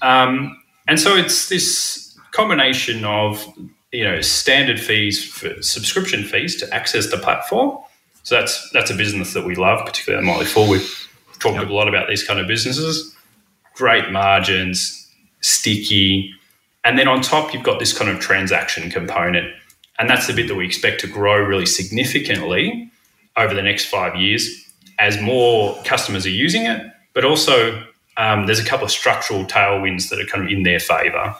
Um, 0.02 0.62
and 0.88 1.00
so 1.00 1.16
it's 1.16 1.50
this 1.50 2.18
combination 2.32 3.04
of 3.06 3.46
you 3.92 4.04
know 4.04 4.22
standard 4.22 4.80
fees 4.80 5.24
for 5.24 5.62
subscription 5.62 6.24
fees 6.24 6.56
to 6.58 6.74
access 6.74 7.10
the 7.10 7.18
platform. 7.18 7.78
So 8.24 8.36
that's 8.36 8.70
that's 8.72 8.92
a 8.92 8.96
business 8.96 9.34
that 9.34 9.46
we 9.46 9.56
love, 9.56 9.86
particularly 9.86 10.24
at 10.24 10.28
Motley 10.32 10.46
Fool. 10.46 10.68
We've 10.70 11.10
talked 11.40 11.58
yep. 11.58 11.70
a 11.70 11.74
lot 11.74 11.88
about 11.88 12.08
these 12.08 12.24
kind 12.24 12.40
of 12.40 12.48
businesses. 12.48 13.16
Great 13.76 14.12
margins, 14.12 15.08
sticky, 15.42 16.34
and 16.84 16.98
then 16.98 17.08
on 17.08 17.22
top 17.22 17.54
you've 17.54 17.64
got 17.64 17.80
this 17.80 17.98
kind 17.98 18.10
of 18.10 18.20
transaction 18.20 18.90
component, 18.90 19.54
and 19.98 20.10
that's 20.10 20.28
the 20.28 20.34
bit 20.34 20.48
that 20.48 20.56
we 20.56 20.66
expect 20.66 21.02
to 21.02 21.08
grow 21.08 21.38
really 21.38 21.66
significantly 21.66 22.92
over 23.38 23.54
the 23.54 23.62
next 23.62 23.86
five 23.86 24.16
years 24.16 24.66
as 25.00 25.22
more 25.22 25.82
customers 25.84 26.26
are 26.26 26.30
using 26.30 26.66
it, 26.66 26.86
but 27.14 27.24
also 27.24 27.84
um, 28.18 28.46
there's 28.46 28.60
a 28.60 28.66
couple 28.66 28.86
of 28.86 28.92
structural 28.92 29.46
tailwinds 29.46 30.10
that 30.10 30.20
are 30.20 30.26
kind 30.26 30.44
of 30.44 30.52
in 30.52 30.64
their 30.64 30.80
favour. 30.80 31.36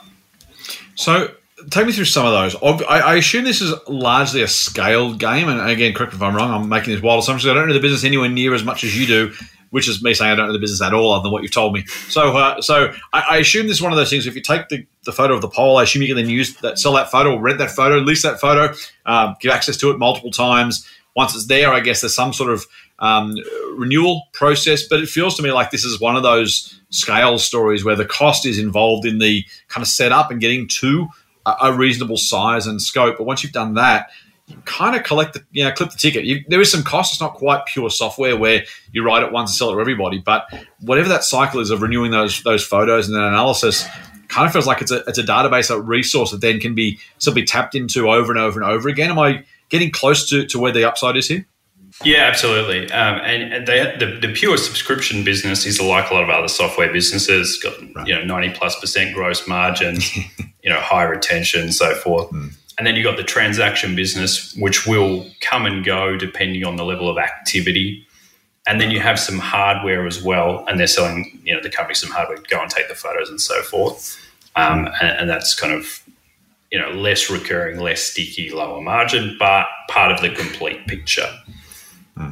So, 0.96 1.34
take 1.70 1.86
me 1.86 1.92
through 1.92 2.06
some 2.06 2.26
of 2.26 2.32
those. 2.32 2.84
I, 2.84 3.16
assume 3.16 3.44
this 3.44 3.62
is 3.62 3.74
largely 3.88 4.42
a 4.42 4.48
scaled 4.48 5.20
game, 5.20 5.50
and 5.50 5.70
again, 5.70 5.94
correct 5.94 6.14
me 6.14 6.18
if 6.18 6.22
I'm 6.22 6.36
wrong. 6.36 6.52
I'm 6.52 6.70
making 6.70 6.94
this 6.94 7.04
wild 7.04 7.24
assumptions. 7.24 7.50
I 7.50 7.54
don't 7.54 7.68
know 7.68 7.74
the 7.74 7.82
business 7.82 8.06
anywhere 8.06 8.30
near 8.30 8.54
as 8.54 8.64
much 8.64 8.84
as 8.84 8.98
you 8.98 9.06
do, 9.06 9.34
which 9.72 9.88
is 9.88 10.04
me 10.04 10.14
saying 10.14 10.32
I 10.32 10.36
don't 10.36 10.48
know 10.48 10.54
the 10.54 10.60
business 10.60 10.82
at 10.82 10.94
all, 10.94 11.14
other 11.14 11.24
than 11.24 11.32
what 11.32 11.44
you've 11.44 11.54
told 11.54 11.74
me. 11.74 11.86
So, 11.86 12.36
uh, 12.36 12.62
so 12.62 12.94
I, 13.14 13.22
I, 13.32 13.38
assume 13.38 13.68
this 13.68 13.78
is 13.78 13.82
one 13.82 13.92
of 13.92 13.98
those 13.98 14.10
things. 14.10 14.28
If 14.28 14.36
you 14.36 14.42
take 14.42 14.70
the, 14.70 14.86
the 15.04 15.12
photo 15.12 15.36
of 15.36 15.42
the 15.42 15.50
pole, 15.50 15.78
I 15.78 15.84
assume 15.84 16.02
you 16.02 16.08
can 16.08 16.18
then 16.18 16.30
use 16.30 16.56
that, 16.58 16.80
sell 16.80 16.94
that 16.94 17.12
photo, 17.12 17.38
rent 17.38 17.60
that 17.60 17.72
photo, 17.72 17.98
lease 17.98 18.24
that 18.24 18.40
photo, 18.40 18.74
uh, 19.06 19.34
give 19.40 19.52
access 19.52 19.78
to 19.78 19.92
it 19.92 20.00
multiple 20.00 20.32
times. 20.32 20.88
Once 21.16 21.36
it's 21.36 21.48
there, 21.48 21.72
I 21.74 21.80
guess 21.80 22.02
there's 22.02 22.16
some 22.16 22.34
sort 22.34 22.52
of 22.52 22.66
um, 23.00 23.36
renewal 23.76 24.28
process. 24.34 24.88
But 24.88 25.02
it 25.02 25.10
feels 25.10 25.36
to 25.36 25.44
me 25.44 25.52
like 25.52 25.72
this 25.72 25.84
is 25.84 26.00
one 26.00 26.16
of 26.16 26.24
those 26.24 26.80
scale 26.90 27.38
stories 27.38 27.84
where 27.84 27.96
the 27.96 28.06
cost 28.06 28.46
is 28.46 28.58
involved 28.58 29.06
in 29.06 29.20
the 29.20 29.44
kind 29.68 29.82
of 29.82 29.88
setup 29.88 30.32
and 30.32 30.40
getting 30.40 30.68
to 30.68 31.08
a, 31.46 31.56
a 31.64 31.74
reasonable 31.74 32.18
size 32.18 32.68
and 32.68 32.82
scope. 32.82 33.18
But 33.18 33.26
once 33.26 33.44
you've 33.44 33.54
done 33.54 33.76
that, 33.76 34.10
kind 34.66 34.96
of 34.96 35.04
collect 35.04 35.34
the, 35.34 35.44
you 35.52 35.64
know, 35.64 35.72
clip 35.72 35.92
the 35.92 35.98
ticket. 35.98 36.26
You, 36.26 36.44
there 36.48 36.62
is 36.62 36.72
some 36.72 36.84
cost. 36.84 37.14
It's 37.14 37.22
not 37.22 37.36
quite 37.36 37.66
pure 37.66 37.90
software 37.90 38.38
where 38.38 38.64
you 38.92 39.04
write 39.04 39.24
it 39.24 39.32
once 39.32 39.52
and 39.52 39.56
sell 39.56 39.70
it 39.70 39.76
to 39.76 39.82
everybody. 39.82 40.20
But 40.20 40.48
whatever 40.82 41.10
that 41.10 41.24
cycle 41.24 41.60
is 41.60 41.72
of 41.72 41.82
renewing 41.82 42.12
those 42.12 42.42
those 42.44 42.66
photos 42.66 43.08
and 43.08 43.16
then 43.16 43.24
analysis, 43.24 43.88
kind 44.28 44.48
of 44.48 44.54
feels 44.54 44.68
like 44.68 44.82
it's 44.82 44.92
a 44.92 45.04
it's 45.08 45.18
a 45.18 45.24
database, 45.24 45.70
a 45.70 45.82
resource 45.82 46.32
that 46.32 46.42
then 46.42 46.60
can 46.60 46.76
be 46.76 47.00
still 47.18 47.34
be 47.34 47.44
tapped 47.44 47.76
into 47.76 48.10
over 48.10 48.32
and 48.32 48.40
over 48.40 48.62
and 48.62 48.70
over 48.70 48.88
again. 48.88 49.10
Am 49.10 49.20
I 49.20 49.44
getting 49.70 49.92
close 49.92 50.30
to, 50.30 50.46
to 50.48 50.60
where 50.60 50.72
the 50.72 50.88
upside 50.88 51.18
is 51.18 51.28
here? 51.28 51.46
Yeah, 52.04 52.24
absolutely. 52.24 52.90
Um, 52.92 53.20
and, 53.26 53.54
and 53.54 53.68
they, 53.68 53.80
the, 54.00 54.20
the 54.26 54.34
pure 54.34 54.56
subscription 54.58 55.26
business 55.26 55.66
is 55.66 55.82
like 55.82 56.10
a 56.10 56.14
lot 56.14 56.24
of 56.24 56.30
other 56.30 56.48
software 56.48 56.92
businesses, 56.92 57.60
got 57.62 57.74
right. 57.96 58.08
you 58.08 58.16
know 58.16 58.24
ninety 58.24 58.54
plus 58.58 58.80
percent 58.80 59.14
gross 59.14 59.48
margin, 59.48 59.98
you 60.64 60.70
know 60.70 60.80
high 60.80 61.04
retention, 61.04 61.72
so 61.72 61.94
forth. 61.96 62.30
Mm. 62.30 62.54
And 62.80 62.88
then 62.88 62.96
you've 62.96 63.04
got 63.04 63.18
the 63.18 63.24
transaction 63.24 63.94
business, 63.94 64.56
which 64.56 64.88
will 64.88 65.28
come 65.42 65.66
and 65.66 65.84
go 65.84 66.16
depending 66.16 66.64
on 66.64 66.78
the 66.78 66.86
level 66.86 67.10
of 67.10 67.18
activity. 67.18 68.08
And 68.68 68.80
then 68.80 68.90
you 68.90 69.02
have 69.02 69.20
some 69.20 69.38
hardware 69.38 70.08
as 70.08 70.24
well, 70.24 70.64
and 70.66 70.80
they're 70.80 70.88
selling 70.88 71.42
you 71.44 71.54
know 71.54 71.62
the 71.62 71.70
company 71.70 71.96
some 71.96 72.10
hardware 72.10 72.38
go 72.50 72.62
and 72.62 72.72
take 72.72 72.88
the 72.88 72.96
photos 72.96 73.30
and 73.30 73.42
so 73.42 73.62
forth. 73.64 74.18
Um, 74.56 74.88
and, 75.02 75.20
and 75.20 75.30
that's 75.30 75.54
kind 75.54 75.74
of 75.74 76.02
you 76.72 76.80
know 76.80 76.92
less 76.92 77.30
recurring, 77.30 77.82
less 77.82 78.02
sticky, 78.02 78.52
lower 78.52 78.80
margin, 78.80 79.36
but 79.38 79.68
part 79.90 80.14
of 80.14 80.22
the 80.22 80.30
complete 80.30 80.88
picture. 80.88 81.30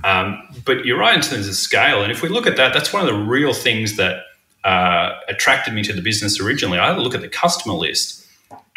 Um, 0.06 0.42
but 0.64 0.86
you're 0.86 1.00
right 1.00 1.16
in 1.16 1.22
terms 1.22 1.48
of 1.48 1.56
scale. 1.56 2.04
And 2.04 2.12
if 2.12 2.22
we 2.22 2.30
look 2.30 2.48
at 2.48 2.56
that, 2.56 2.74
that's 2.74 2.94
one 2.94 3.02
of 3.02 3.08
the 3.08 3.20
real 3.20 3.54
things 3.54 3.98
that 3.98 4.24
uh, 4.64 5.14
attracted 5.28 5.74
me 5.74 5.84
to 5.84 5.94
the 5.94 6.02
business 6.02 6.40
originally. 6.40 6.78
I 6.78 6.88
had 6.88 6.98
a 6.98 7.02
look 7.02 7.16
at 7.16 7.22
the 7.22 7.30
customer 7.30 7.74
list 7.74 8.27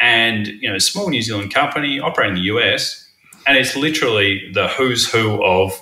and, 0.01 0.47
you 0.47 0.69
know, 0.69 0.79
small 0.79 1.09
New 1.09 1.21
Zealand 1.21 1.53
company 1.53 1.99
operating 1.99 2.35
in 2.35 2.41
the 2.41 2.47
US, 2.47 3.07
and 3.45 3.57
it's 3.57 3.75
literally 3.75 4.51
the 4.53 4.67
who's 4.67 5.09
who 5.09 5.41
of, 5.43 5.81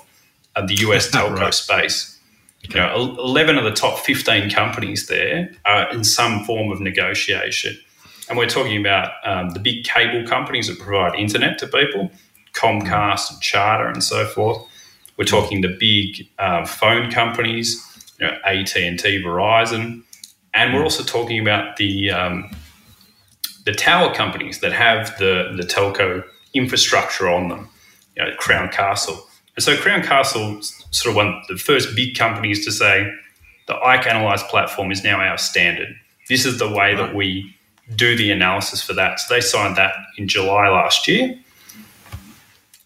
of 0.54 0.68
the 0.68 0.74
US 0.86 1.10
telco 1.10 1.40
right. 1.40 1.54
space. 1.54 2.18
Okay. 2.66 2.78
You 2.78 2.84
know, 2.84 3.16
11 3.18 3.56
of 3.56 3.64
the 3.64 3.72
top 3.72 3.98
15 3.98 4.50
companies 4.50 5.06
there 5.06 5.50
are 5.64 5.90
in 5.90 6.04
some 6.04 6.44
form 6.44 6.70
of 6.70 6.80
negotiation. 6.80 7.78
And 8.28 8.38
we're 8.38 8.48
talking 8.48 8.78
about 8.78 9.12
um, 9.24 9.50
the 9.50 9.58
big 9.58 9.84
cable 9.84 10.28
companies 10.28 10.68
that 10.68 10.78
provide 10.78 11.18
internet 11.18 11.58
to 11.58 11.66
people, 11.66 12.12
Comcast 12.52 13.32
and 13.32 13.40
Charter 13.40 13.88
and 13.88 14.04
so 14.04 14.26
forth. 14.26 14.62
We're 15.16 15.24
talking 15.24 15.62
the 15.62 15.76
big 15.80 16.28
uh, 16.38 16.64
phone 16.64 17.10
companies, 17.10 17.84
you 18.20 18.26
know, 18.26 18.36
AT 18.44 18.76
and 18.76 18.98
T, 18.98 19.22
Verizon, 19.22 20.02
and 20.54 20.74
we're 20.74 20.82
also 20.82 21.02
talking 21.02 21.40
about 21.40 21.76
the 21.76 22.10
um, 22.10 22.50
the 23.64 23.72
tower 23.72 24.14
companies 24.14 24.60
that 24.60 24.72
have 24.72 25.16
the 25.18 25.54
the 25.56 25.62
telco 25.62 26.24
infrastructure 26.54 27.28
on 27.28 27.48
them. 27.48 27.68
You 28.16 28.24
know, 28.24 28.34
Crown 28.36 28.68
Castle, 28.70 29.24
and 29.56 29.62
so 29.62 29.76
Crown 29.76 30.02
Castle 30.02 30.60
sort 30.90 31.10
of 31.12 31.16
one 31.16 31.28
of 31.28 31.46
the 31.48 31.56
first 31.56 31.94
big 31.94 32.16
companies 32.16 32.64
to 32.64 32.72
say 32.72 33.10
the 33.66 33.76
IKE 33.76 34.06
Analyze 34.06 34.42
platform 34.44 34.90
is 34.90 35.04
now 35.04 35.20
our 35.20 35.38
standard. 35.38 35.94
This 36.28 36.44
is 36.44 36.58
the 36.58 36.68
way 36.68 36.94
that 36.96 37.14
we 37.14 37.54
do 37.94 38.16
the 38.16 38.30
analysis 38.30 38.82
for 38.82 38.94
that. 38.94 39.20
So 39.20 39.34
they 39.34 39.40
signed 39.40 39.76
that 39.76 39.94
in 40.16 40.28
July 40.28 40.68
last 40.68 41.06
year. 41.08 41.38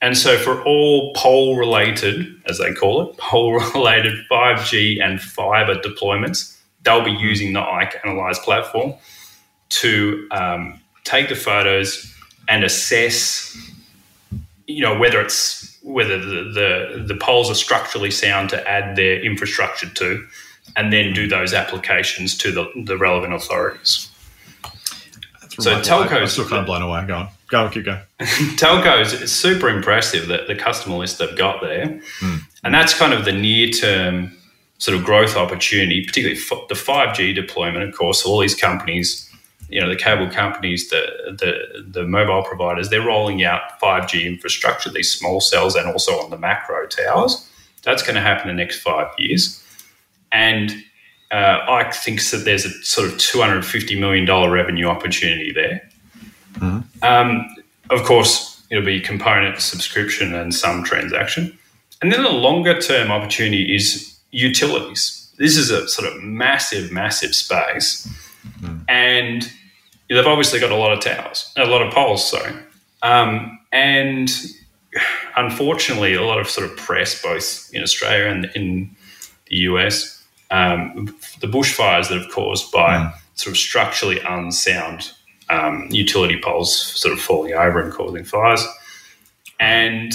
And 0.00 0.18
so, 0.18 0.36
for 0.36 0.62
all 0.64 1.14
pole 1.14 1.56
related, 1.56 2.26
as 2.46 2.58
they 2.58 2.74
call 2.74 3.08
it, 3.08 3.16
pole 3.18 3.54
related 3.54 4.18
5G 4.30 5.02
and 5.02 5.20
fiber 5.20 5.76
deployments, 5.76 6.58
they'll 6.82 7.04
be 7.04 7.14
hmm. 7.14 7.24
using 7.24 7.52
the 7.54 7.60
IKE 7.60 8.00
Analyze 8.04 8.38
platform 8.40 8.94
to 9.70 10.26
um, 10.30 10.80
take 11.04 11.28
the 11.28 11.34
photos 11.34 12.14
and 12.48 12.64
assess, 12.64 13.56
you 14.66 14.82
know, 14.82 14.98
whether 14.98 15.20
it's 15.20 15.78
whether 15.82 16.18
the, 16.18 16.44
the, 16.44 17.04
the 17.06 17.14
poles 17.14 17.50
are 17.50 17.54
structurally 17.54 18.10
sound 18.10 18.48
to 18.48 18.68
add 18.68 18.96
their 18.96 19.22
infrastructure 19.22 19.88
to, 19.90 20.26
and 20.76 20.92
then 20.92 21.12
do 21.12 21.28
those 21.28 21.52
applications 21.52 22.36
to 22.38 22.50
the, 22.50 22.70
the 22.86 22.96
relevant 22.96 23.34
authorities. 23.34 24.10
so 25.50 25.80
telcos, 25.82 26.22
I'm 26.22 26.26
still 26.26 26.48
kind 26.48 26.60
of 26.60 26.66
blown 26.66 26.80
away. 26.80 27.04
Go 27.06 27.16
on. 27.16 27.28
Go, 27.48 27.64
on, 27.64 27.70
keep 27.70 27.84
going. 27.84 28.00
Telcos, 28.56 29.20
it's 29.20 29.30
super 29.30 29.68
impressive 29.68 30.28
that 30.28 30.46
the 30.46 30.54
customer 30.54 30.96
list 30.96 31.18
they've 31.18 31.36
got 31.36 31.60
there. 31.60 32.00
Mm. 32.20 32.40
And 32.64 32.74
that's 32.74 32.94
kind 32.94 33.12
of 33.12 33.26
the 33.26 33.32
near 33.32 33.68
term 33.68 34.34
sort 34.78 34.96
of 34.96 35.04
growth 35.04 35.36
opportunity, 35.36 36.04
particularly 36.04 36.40
the 36.68 36.74
5G 36.74 37.34
deployment, 37.34 37.84
of 37.84 37.94
course, 37.94 38.24
all 38.24 38.40
these 38.40 38.54
companies, 38.54 39.23
you 39.74 39.80
know, 39.80 39.88
the 39.88 39.96
cable 39.96 40.30
companies, 40.30 40.88
the, 40.90 41.04
the, 41.36 41.82
the 41.82 42.06
mobile 42.06 42.44
providers, 42.44 42.90
they're 42.90 43.04
rolling 43.04 43.42
out 43.42 43.60
5G 43.82 44.24
infrastructure, 44.24 44.88
these 44.88 45.10
small 45.10 45.40
cells, 45.40 45.74
and 45.74 45.88
also 45.88 46.12
on 46.20 46.30
the 46.30 46.38
macro 46.38 46.86
towers. 46.86 47.50
That's 47.82 48.00
going 48.00 48.14
to 48.14 48.20
happen 48.20 48.48
in 48.48 48.56
the 48.56 48.62
next 48.62 48.82
five 48.82 49.08
years. 49.18 49.60
And 50.30 50.70
uh, 51.32 51.66
IKE 51.68 51.92
thinks 51.92 52.30
that 52.30 52.44
there's 52.44 52.64
a 52.64 52.70
sort 52.84 53.08
of 53.08 53.14
$250 53.14 53.98
million 53.98 54.24
revenue 54.48 54.86
opportunity 54.86 55.50
there. 55.52 55.90
Mm-hmm. 56.52 57.02
Um, 57.02 57.44
of 57.90 58.04
course, 58.04 58.64
it'll 58.70 58.84
be 58.84 59.00
component 59.00 59.60
subscription 59.60 60.36
and 60.36 60.54
some 60.54 60.84
transaction. 60.84 61.58
And 62.00 62.12
then 62.12 62.22
the 62.22 62.30
longer 62.30 62.80
term 62.80 63.10
opportunity 63.10 63.74
is 63.74 64.16
utilities. 64.30 65.34
This 65.36 65.56
is 65.56 65.72
a 65.72 65.88
sort 65.88 66.06
of 66.12 66.22
massive, 66.22 66.92
massive 66.92 67.34
space. 67.34 68.06
Mm-hmm. 68.60 68.76
And 68.88 69.52
they've 70.14 70.26
obviously 70.26 70.60
got 70.60 70.72
a 70.72 70.76
lot 70.76 70.92
of 70.92 71.00
towers, 71.00 71.52
a 71.56 71.66
lot 71.66 71.82
of 71.82 71.92
poles, 71.92 72.28
sorry. 72.28 72.54
Um, 73.02 73.58
and 73.72 74.30
unfortunately, 75.36 76.14
a 76.14 76.22
lot 76.22 76.38
of 76.38 76.48
sort 76.48 76.70
of 76.70 76.76
press, 76.76 77.20
both 77.20 77.70
in 77.72 77.82
Australia 77.82 78.26
and 78.26 78.46
in 78.54 78.94
the 79.48 79.56
US, 79.56 80.22
um, 80.50 81.06
the 81.40 81.46
bushfires 81.46 82.08
that 82.08 82.20
have 82.20 82.30
caused 82.30 82.70
by 82.72 82.96
mm. 82.96 83.12
sort 83.34 83.52
of 83.52 83.58
structurally 83.58 84.20
unsound 84.20 85.10
um, 85.50 85.88
utility 85.90 86.40
poles 86.42 86.74
sort 86.74 87.12
of 87.12 87.20
falling 87.20 87.52
over 87.52 87.80
and 87.80 87.92
causing 87.92 88.24
fires. 88.24 88.64
And 89.60 90.12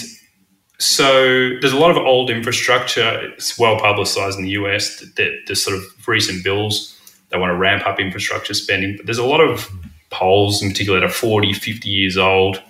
so 0.80 1.60
there's 1.60 1.74
a 1.74 1.78
lot 1.78 1.92
of 1.92 1.98
old 1.98 2.30
infrastructure. 2.30 3.32
It's 3.34 3.60
well 3.60 3.80
publicized 3.80 4.38
in 4.38 4.46
the 4.46 4.52
US 4.52 5.00
that 5.00 5.42
there's 5.46 5.64
sort 5.64 5.76
of 5.78 5.84
recent 6.08 6.44
bills 6.44 6.96
they 7.30 7.38
want 7.38 7.52
to 7.52 7.58
ramp 7.58 7.86
up 7.86 8.00
infrastructure 8.00 8.54
spending. 8.54 8.98
But 8.98 9.06
there's 9.06 9.20
a 9.20 9.26
lot 9.26 9.42
of 9.42 9.70
poles 10.10 10.62
in 10.62 10.70
particular 10.70 11.00
that 11.00 11.06
are 11.06 11.14
40, 11.14 11.54
50 11.54 11.90
years 11.90 12.18
old. 12.18 12.62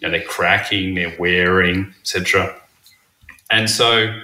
You 0.00 0.08
know, 0.08 0.10
they're 0.10 0.26
cracking, 0.26 0.94
they're 0.94 1.14
wearing, 1.18 1.94
etc. 2.00 2.54
And 3.50 3.68
so 3.68 4.14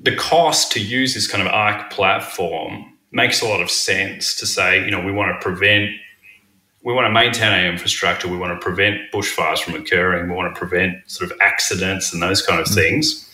the 0.00 0.16
cost 0.16 0.72
to 0.72 0.80
use 0.80 1.14
this 1.14 1.26
kind 1.26 1.46
of 1.46 1.52
arc 1.52 1.90
platform 1.90 2.92
makes 3.12 3.42
a 3.42 3.46
lot 3.46 3.60
of 3.60 3.70
sense 3.70 4.34
to 4.36 4.46
say, 4.46 4.84
you 4.84 4.90
know, 4.90 5.00
we 5.00 5.12
want 5.12 5.38
to 5.38 5.42
prevent 5.42 5.90
we 6.84 6.92
want 6.92 7.06
to 7.06 7.12
maintain 7.12 7.52
our 7.52 7.70
infrastructure. 7.70 8.26
We 8.26 8.36
want 8.36 8.58
to 8.58 8.64
prevent 8.64 9.12
bushfires 9.12 9.60
from 9.60 9.74
occurring. 9.74 10.28
We 10.28 10.34
want 10.34 10.52
to 10.52 10.58
prevent 10.58 11.08
sort 11.08 11.30
of 11.30 11.38
accidents 11.40 12.12
and 12.12 12.20
those 12.20 12.44
kind 12.44 12.60
of 12.60 12.66
mm. 12.66 12.74
things. 12.74 13.28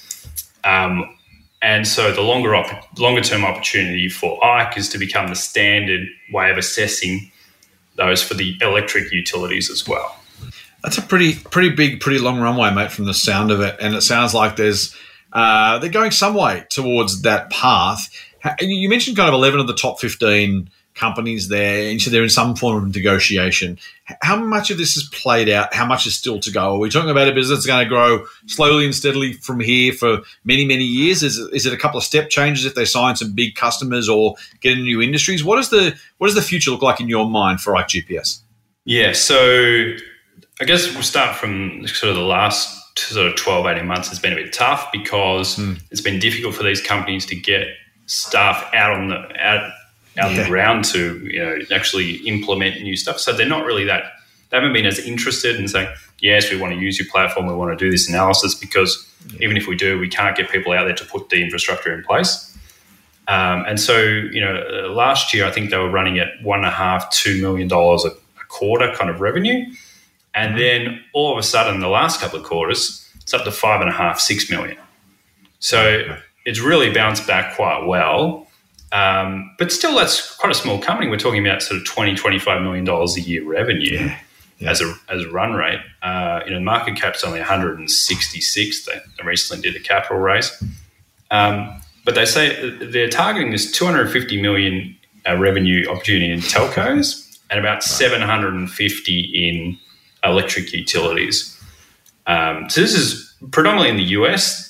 Um, 0.64 1.16
and 1.62 1.88
so 1.88 2.12
the 2.12 2.20
longer 2.20 2.54
op- 2.54 2.98
longer 2.98 3.22
term 3.22 3.44
opportunity 3.44 4.08
for 4.08 4.38
IKE 4.44 4.76
is 4.76 4.88
to 4.90 4.98
become 4.98 5.28
the 5.28 5.34
standard 5.34 6.06
way 6.30 6.50
of 6.50 6.58
assessing 6.58 7.30
those 7.98 8.22
for 8.22 8.32
the 8.32 8.56
electric 8.62 9.12
utilities 9.12 9.70
as 9.70 9.86
well. 9.86 10.18
That's 10.82 10.96
a 10.96 11.02
pretty 11.02 11.34
pretty 11.34 11.70
big, 11.70 12.00
pretty 12.00 12.20
long 12.20 12.40
runway, 12.40 12.72
mate, 12.72 12.92
from 12.92 13.04
the 13.04 13.12
sound 13.12 13.50
of 13.50 13.60
it. 13.60 13.76
And 13.80 13.94
it 13.94 14.02
sounds 14.02 14.32
like 14.32 14.56
there's 14.56 14.96
uh, 15.32 15.78
they're 15.80 15.90
going 15.90 16.12
some 16.12 16.34
way 16.34 16.64
towards 16.70 17.22
that 17.22 17.50
path. 17.50 18.08
You 18.60 18.88
mentioned 18.88 19.16
kind 19.16 19.28
of 19.28 19.34
eleven 19.34 19.60
of 19.60 19.66
the 19.66 19.74
top 19.74 20.00
fifteen 20.00 20.70
companies 20.98 21.48
there, 21.48 21.90
and 21.90 22.00
so 22.00 22.10
they're 22.10 22.22
in 22.22 22.28
some 22.28 22.56
form 22.56 22.84
of 22.84 22.94
negotiation. 22.94 23.78
How 24.22 24.36
much 24.36 24.70
of 24.70 24.78
this 24.78 24.96
is 24.96 25.08
played 25.12 25.48
out? 25.48 25.72
How 25.72 25.86
much 25.86 26.06
is 26.06 26.14
still 26.14 26.40
to 26.40 26.50
go? 26.50 26.74
Are 26.74 26.78
we 26.78 26.90
talking 26.90 27.10
about 27.10 27.28
a 27.28 27.32
business 27.32 27.58
that's 27.58 27.66
going 27.66 27.84
to 27.84 27.88
grow 27.88 28.24
slowly 28.46 28.84
and 28.84 28.94
steadily 28.94 29.34
from 29.34 29.60
here 29.60 29.92
for 29.92 30.20
many, 30.44 30.66
many 30.66 30.84
years? 30.84 31.22
Is 31.22 31.38
it, 31.38 31.54
is 31.54 31.66
it 31.66 31.72
a 31.72 31.76
couple 31.76 31.98
of 31.98 32.04
step 32.04 32.30
changes 32.30 32.64
if 32.64 32.74
they 32.74 32.84
sign 32.84 33.16
some 33.16 33.32
big 33.32 33.54
customers 33.54 34.08
or 34.08 34.34
get 34.60 34.72
into 34.72 34.84
new 34.84 35.00
industries? 35.00 35.44
What 35.44 35.58
is 35.58 35.70
the 35.70 35.96
what 36.18 36.26
does 36.26 36.36
the 36.36 36.42
future 36.42 36.70
look 36.70 36.82
like 36.82 37.00
in 37.00 37.08
your 37.08 37.28
mind 37.28 37.60
for 37.60 37.74
IKE-GPS? 37.74 38.40
Yeah, 38.84 39.12
so 39.12 39.36
I 40.60 40.64
guess 40.64 40.92
we'll 40.92 41.02
start 41.02 41.36
from 41.36 41.86
sort 41.86 42.10
of 42.10 42.16
the 42.16 42.22
last 42.22 42.98
sort 42.98 43.26
of 43.26 43.36
12, 43.36 43.66
18 43.66 43.86
months 43.86 44.08
has 44.08 44.18
been 44.18 44.32
a 44.32 44.36
bit 44.36 44.52
tough 44.52 44.88
because 44.92 45.56
mm. 45.56 45.80
it's 45.90 46.00
been 46.00 46.18
difficult 46.18 46.54
for 46.54 46.62
these 46.62 46.80
companies 46.80 47.24
to 47.26 47.36
get 47.36 47.68
staff 48.06 48.68
out 48.74 48.92
on 48.92 49.08
the 49.08 49.16
out 49.38 49.70
out 50.18 50.32
yeah. 50.32 50.42
the 50.42 50.48
ground 50.48 50.84
to 50.86 51.18
you 51.18 51.44
know 51.44 51.58
actually 51.70 52.16
implement 52.26 52.82
new 52.82 52.96
stuff. 52.96 53.18
So 53.18 53.32
they're 53.32 53.46
not 53.46 53.64
really 53.64 53.84
that 53.84 54.04
they 54.50 54.56
haven't 54.56 54.72
been 54.72 54.86
as 54.86 54.98
interested 54.98 55.56
in 55.56 55.68
saying 55.68 55.88
yes, 56.20 56.50
we 56.50 56.56
want 56.56 56.72
to 56.74 56.80
use 56.80 56.98
your 56.98 57.08
platform, 57.08 57.46
we 57.46 57.54
want 57.54 57.76
to 57.78 57.84
do 57.84 57.90
this 57.90 58.08
analysis 58.08 58.54
because 58.54 59.06
yeah. 59.30 59.38
even 59.42 59.56
if 59.56 59.66
we 59.66 59.76
do, 59.76 59.98
we 59.98 60.08
can't 60.08 60.36
get 60.36 60.50
people 60.50 60.72
out 60.72 60.84
there 60.84 60.94
to 60.94 61.04
put 61.04 61.28
the 61.28 61.42
infrastructure 61.42 61.92
in 61.92 62.02
place. 62.02 62.56
Um, 63.28 63.64
and 63.66 63.78
so 63.78 64.00
you 64.00 64.40
know, 64.40 64.92
last 64.94 65.34
year 65.34 65.46
I 65.46 65.50
think 65.50 65.70
they 65.70 65.76
were 65.78 65.90
running 65.90 66.18
at 66.18 66.28
one 66.42 66.60
and 66.60 66.68
a 66.68 66.70
half, 66.70 67.10
two 67.10 67.40
million 67.40 67.68
dollars 67.68 68.04
a 68.04 68.10
quarter 68.48 68.92
kind 68.94 69.10
of 69.10 69.20
revenue, 69.20 69.66
and 70.34 70.54
mm-hmm. 70.54 70.58
then 70.58 71.04
all 71.12 71.32
of 71.32 71.38
a 71.38 71.42
sudden 71.42 71.80
the 71.80 71.88
last 71.88 72.20
couple 72.20 72.38
of 72.38 72.44
quarters 72.44 73.04
it's 73.28 73.34
up 73.34 73.44
to 73.44 73.52
five 73.52 73.82
and 73.82 73.90
a 73.90 73.92
half, 73.92 74.18
six 74.18 74.50
million. 74.50 74.78
So 75.58 76.16
it's 76.46 76.60
really 76.60 76.90
bounced 76.90 77.26
back 77.26 77.56
quite 77.56 77.84
well. 77.84 78.47
Um, 78.92 79.54
but 79.58 79.70
still, 79.70 79.94
that's 79.96 80.34
quite 80.36 80.50
a 80.50 80.54
small 80.54 80.80
company. 80.80 81.10
We're 81.10 81.18
talking 81.18 81.46
about 81.46 81.62
sort 81.62 81.80
of 81.80 81.86
20, 81.86 82.14
25 82.14 82.62
million 82.62 82.84
dollars 82.84 83.16
a 83.16 83.20
year 83.20 83.44
revenue 83.44 83.98
yeah. 83.98 84.18
Yeah. 84.58 84.70
as 84.70 84.80
a 84.80 84.94
as 85.08 85.22
a 85.24 85.30
run 85.30 85.52
rate. 85.52 85.80
Uh, 86.02 86.40
you 86.46 86.52
know, 86.52 86.60
market 86.60 86.96
cap's 86.96 87.22
only 87.24 87.38
166. 87.38 88.86
They, 88.86 88.92
they 88.92 89.26
recently 89.26 89.62
did 89.62 89.80
a 89.80 89.84
capital 89.84 90.18
raise, 90.18 90.62
um, 91.30 91.80
but 92.04 92.14
they 92.14 92.24
say 92.24 92.76
they're 92.78 93.10
targeting 93.10 93.50
this 93.52 93.70
250 93.72 94.40
million 94.40 94.96
uh, 95.28 95.36
revenue 95.36 95.86
opportunity 95.88 96.32
in 96.32 96.40
telcos 96.40 97.38
and 97.50 97.60
about 97.60 97.74
right. 97.74 97.82
750 97.82 99.48
in 99.48 99.78
electric 100.24 100.72
utilities. 100.72 101.54
Um, 102.26 102.68
so 102.68 102.80
this 102.80 102.94
is 102.94 103.34
predominantly 103.50 103.90
in 103.90 103.96
the 103.96 104.10
US. 104.20 104.64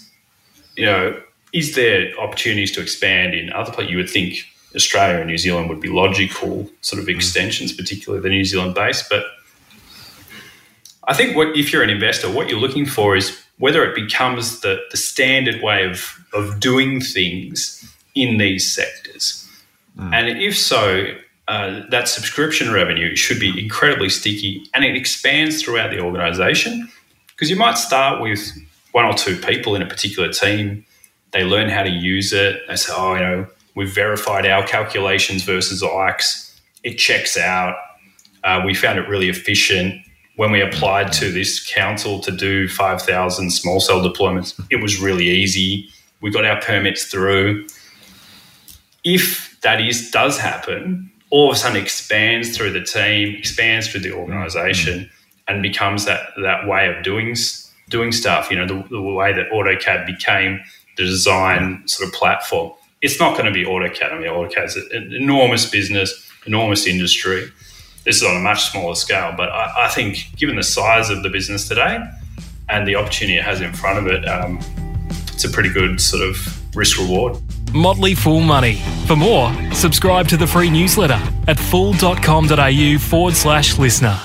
You 0.76 0.86
know, 0.86 1.22
is 1.58 1.74
there 1.74 2.12
opportunities 2.18 2.72
to 2.72 2.80
expand 2.80 3.34
in 3.34 3.52
other 3.52 3.72
places? 3.72 3.90
You 3.90 3.96
would 3.98 4.10
think 4.10 4.36
Australia 4.74 5.18
and 5.18 5.26
New 5.26 5.38
Zealand 5.38 5.68
would 5.68 5.80
be 5.80 5.88
logical 5.88 6.70
sort 6.82 7.02
of 7.02 7.08
mm. 7.08 7.16
extensions, 7.16 7.72
particularly 7.72 8.22
the 8.22 8.28
New 8.28 8.44
Zealand 8.44 8.74
base. 8.74 9.06
But 9.08 9.24
I 11.04 11.14
think 11.14 11.36
what 11.36 11.56
if 11.56 11.72
you're 11.72 11.82
an 11.82 11.90
investor, 11.90 12.30
what 12.30 12.48
you're 12.48 12.60
looking 12.60 12.86
for 12.86 13.16
is 13.16 13.36
whether 13.58 13.84
it 13.84 13.94
becomes 13.94 14.60
the, 14.60 14.80
the 14.90 14.96
standard 14.96 15.62
way 15.62 15.84
of, 15.84 16.24
of 16.32 16.60
doing 16.60 17.00
things 17.00 17.84
in 18.14 18.38
these 18.38 18.72
sectors. 18.72 19.48
Mm. 19.98 20.14
And 20.14 20.38
if 20.38 20.56
so, 20.56 21.14
uh, 21.48 21.82
that 21.90 22.08
subscription 22.08 22.72
revenue 22.72 23.16
should 23.16 23.40
be 23.40 23.58
incredibly 23.58 24.10
sticky 24.10 24.64
and 24.74 24.84
it 24.84 24.94
expands 24.94 25.62
throughout 25.62 25.90
the 25.90 25.98
organization 25.98 26.88
because 27.28 27.48
you 27.48 27.56
might 27.56 27.78
start 27.78 28.20
with 28.20 28.40
one 28.92 29.06
or 29.06 29.14
two 29.14 29.36
people 29.36 29.74
in 29.74 29.80
a 29.80 29.86
particular 29.86 30.30
team 30.30 30.84
they 31.32 31.44
learn 31.44 31.68
how 31.68 31.82
to 31.82 31.90
use 31.90 32.32
it. 32.32 32.62
They 32.68 32.76
say, 32.76 32.92
oh, 32.96 33.14
you 33.14 33.20
know, 33.20 33.46
we've 33.74 33.92
verified 33.92 34.46
our 34.46 34.66
calculations 34.66 35.42
versus 35.42 35.82
IKE's. 35.82 36.60
It 36.82 36.94
checks 36.96 37.36
out. 37.36 37.76
Uh, 38.44 38.62
we 38.64 38.74
found 38.74 38.98
it 38.98 39.08
really 39.08 39.28
efficient. 39.28 40.00
When 40.36 40.52
we 40.52 40.60
applied 40.60 41.12
to 41.14 41.32
this 41.32 41.64
council 41.72 42.20
to 42.20 42.30
do 42.30 42.68
5,000 42.68 43.50
small 43.50 43.80
cell 43.80 44.00
deployments, 44.00 44.58
it 44.70 44.76
was 44.76 45.00
really 45.00 45.28
easy. 45.28 45.88
We 46.20 46.30
got 46.30 46.44
our 46.44 46.60
permits 46.60 47.04
through. 47.04 47.66
If 49.04 49.60
that 49.62 49.80
is 49.80 50.10
does 50.10 50.38
happen, 50.38 51.10
all 51.30 51.50
of 51.50 51.56
a 51.56 51.58
sudden 51.58 51.80
expands 51.80 52.56
through 52.56 52.72
the 52.72 52.82
team, 52.82 53.34
expands 53.36 53.88
through 53.88 54.00
the 54.00 54.12
organization, 54.12 55.00
mm-hmm. 55.00 55.54
and 55.54 55.62
becomes 55.62 56.04
that 56.04 56.30
that 56.42 56.66
way 56.66 56.88
of 56.88 57.02
doing 57.02 57.34
doing 57.88 58.12
stuff. 58.12 58.50
You 58.50 58.58
know, 58.58 58.66
the, 58.66 58.88
the 58.88 59.00
way 59.00 59.32
that 59.32 59.50
AutoCAD 59.50 60.06
became 60.06 60.60
the 60.98 61.04
design 61.04 61.82
sort 61.86 62.08
of 62.08 62.14
platform. 62.14 62.72
It's 63.00 63.18
not 63.20 63.38
going 63.38 63.46
to 63.46 63.52
be 63.52 63.64
AutoCAD. 63.64 64.12
I 64.12 64.18
mean, 64.18 64.28
AutoCAD 64.28 64.64
is 64.64 64.76
an 64.76 65.14
enormous 65.14 65.70
business, 65.70 66.28
enormous 66.46 66.86
industry. 66.86 67.50
This 68.04 68.16
is 68.16 68.24
on 68.24 68.36
a 68.36 68.40
much 68.40 68.70
smaller 68.70 68.96
scale, 68.96 69.32
but 69.36 69.48
I, 69.48 69.86
I 69.86 69.88
think 69.88 70.36
given 70.36 70.56
the 70.56 70.62
size 70.62 71.08
of 71.08 71.22
the 71.22 71.28
business 71.28 71.68
today 71.68 72.00
and 72.68 72.86
the 72.86 72.96
opportunity 72.96 73.38
it 73.38 73.44
has 73.44 73.60
in 73.60 73.72
front 73.72 73.98
of 73.98 74.06
it, 74.12 74.28
um, 74.28 74.58
it's 75.32 75.44
a 75.44 75.48
pretty 75.48 75.72
good 75.72 76.00
sort 76.00 76.28
of 76.28 76.76
risk 76.76 76.98
reward. 76.98 77.38
Motley 77.72 78.14
Fool 78.14 78.40
Money. 78.40 78.82
For 79.06 79.14
more, 79.14 79.54
subscribe 79.72 80.26
to 80.28 80.36
the 80.36 80.46
free 80.46 80.70
newsletter 80.70 81.20
at 81.46 81.58
fool.com.au 81.58 82.98
forward 82.98 83.34
slash 83.34 83.78
listener. 83.78 84.18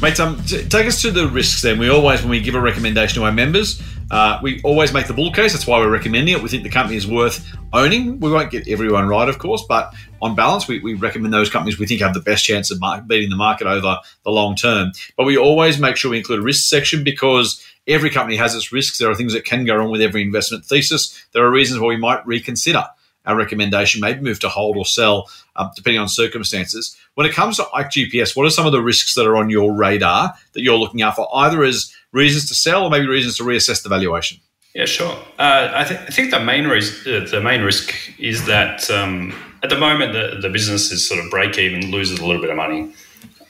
Mate, 0.00 0.20
um, 0.20 0.40
t- 0.44 0.62
take 0.64 0.86
us 0.86 1.02
to 1.02 1.10
the 1.10 1.26
risks 1.28 1.60
then. 1.60 1.76
We 1.76 1.88
always, 1.88 2.20
when 2.20 2.30
we 2.30 2.40
give 2.40 2.54
a 2.54 2.60
recommendation 2.60 3.16
to 3.16 3.24
our 3.24 3.32
members, 3.32 3.82
uh, 4.12 4.38
we 4.40 4.62
always 4.62 4.92
make 4.92 5.08
the 5.08 5.12
bull 5.12 5.32
case. 5.32 5.52
That's 5.52 5.66
why 5.66 5.80
we're 5.80 5.90
recommending 5.90 6.36
it. 6.36 6.40
We 6.40 6.48
think 6.48 6.62
the 6.62 6.70
company 6.70 6.96
is 6.96 7.04
worth 7.04 7.44
owning. 7.72 8.20
We 8.20 8.30
won't 8.30 8.52
get 8.52 8.68
everyone 8.68 9.08
right, 9.08 9.28
of 9.28 9.40
course, 9.40 9.64
but 9.68 9.92
on 10.22 10.36
balance, 10.36 10.68
we, 10.68 10.78
we 10.78 10.94
recommend 10.94 11.34
those 11.34 11.50
companies 11.50 11.80
we 11.80 11.86
think 11.86 12.00
have 12.00 12.14
the 12.14 12.20
best 12.20 12.44
chance 12.44 12.70
of 12.70 12.80
beating 13.08 13.28
the 13.28 13.36
market 13.36 13.66
over 13.66 13.98
the 14.22 14.30
long 14.30 14.54
term. 14.54 14.92
But 15.16 15.24
we 15.24 15.36
always 15.36 15.80
make 15.80 15.96
sure 15.96 16.12
we 16.12 16.18
include 16.18 16.38
a 16.38 16.42
risk 16.42 16.68
section 16.68 17.02
because 17.02 17.60
every 17.88 18.10
company 18.10 18.36
has 18.36 18.54
its 18.54 18.70
risks. 18.70 18.98
There 18.98 19.10
are 19.10 19.16
things 19.16 19.32
that 19.32 19.44
can 19.44 19.64
go 19.64 19.74
wrong 19.74 19.90
with 19.90 20.00
every 20.00 20.22
investment 20.22 20.64
thesis. 20.64 21.26
There 21.32 21.44
are 21.44 21.50
reasons 21.50 21.80
why 21.80 21.88
we 21.88 21.96
might 21.96 22.24
reconsider 22.24 22.84
our 23.28 23.36
recommendation, 23.36 24.00
maybe 24.00 24.20
move 24.20 24.40
to 24.40 24.48
hold 24.48 24.76
or 24.76 24.86
sell, 24.86 25.30
um, 25.56 25.70
depending 25.76 26.00
on 26.00 26.08
circumstances. 26.08 26.96
When 27.14 27.26
it 27.26 27.34
comes 27.34 27.56
to 27.58 27.64
IKE-GPS, 27.74 28.34
what 28.34 28.46
are 28.46 28.50
some 28.50 28.66
of 28.66 28.72
the 28.72 28.82
risks 28.82 29.14
that 29.14 29.26
are 29.26 29.36
on 29.36 29.50
your 29.50 29.72
radar 29.72 30.34
that 30.54 30.62
you're 30.62 30.78
looking 30.78 31.02
out 31.02 31.14
for, 31.14 31.28
either 31.34 31.62
as 31.62 31.94
reasons 32.12 32.48
to 32.48 32.54
sell 32.54 32.84
or 32.84 32.90
maybe 32.90 33.06
reasons 33.06 33.36
to 33.36 33.44
reassess 33.44 33.82
the 33.82 33.88
valuation? 33.88 34.38
Yeah, 34.74 34.86
sure. 34.86 35.12
Uh, 35.38 35.70
I, 35.74 35.84
th- 35.84 36.00
I, 36.00 36.06
think 36.06 36.30
the 36.30 36.40
main 36.40 36.66
risk, 36.66 37.06
uh, 37.06 37.20
the 37.26 37.40
main 37.40 37.62
risk 37.62 37.94
is 38.18 38.46
that 38.46 38.90
um, 38.90 39.34
at 39.62 39.70
the 39.70 39.78
moment 39.78 40.12
the, 40.12 40.38
the 40.40 40.48
business 40.48 40.90
is 40.90 41.06
sort 41.06 41.22
of 41.22 41.30
break 41.30 41.58
even, 41.58 41.90
loses 41.90 42.18
a 42.18 42.26
little 42.26 42.40
bit 42.40 42.50
of 42.50 42.56
money, 42.56 42.92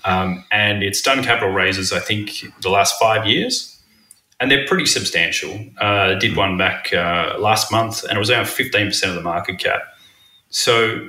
um, 0.04 0.44
and 0.50 0.82
it's 0.82 1.02
done 1.02 1.22
capital 1.22 1.50
raises. 1.50 1.92
I 1.92 2.00
think 2.00 2.44
the 2.62 2.70
last 2.70 2.98
five 2.98 3.26
years, 3.26 3.77
and 4.40 4.50
they're 4.50 4.66
pretty 4.66 4.86
substantial. 4.86 5.58
Uh, 5.78 6.14
did 6.14 6.36
one 6.36 6.56
back 6.56 6.92
uh, 6.92 7.36
last 7.38 7.72
month, 7.72 8.04
and 8.04 8.16
it 8.16 8.18
was 8.18 8.30
around 8.30 8.48
fifteen 8.48 8.86
percent 8.86 9.10
of 9.10 9.16
the 9.16 9.22
market 9.22 9.58
cap. 9.58 9.82
So, 10.50 11.08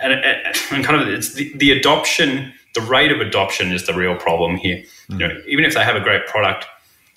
and, 0.00 0.12
and 0.12 0.84
kind 0.84 1.00
of 1.00 1.08
it's 1.08 1.34
the, 1.34 1.56
the, 1.56 1.70
adoption, 1.70 2.52
the 2.74 2.80
rate 2.82 3.12
of 3.12 3.20
adoption 3.20 3.72
is 3.72 3.86
the 3.86 3.94
real 3.94 4.16
problem 4.16 4.56
here. 4.56 4.84
Mm. 5.08 5.20
You 5.20 5.28
know, 5.28 5.40
even 5.46 5.64
if 5.64 5.74
they 5.74 5.84
have 5.84 5.96
a 5.96 6.00
great 6.00 6.26
product, 6.26 6.66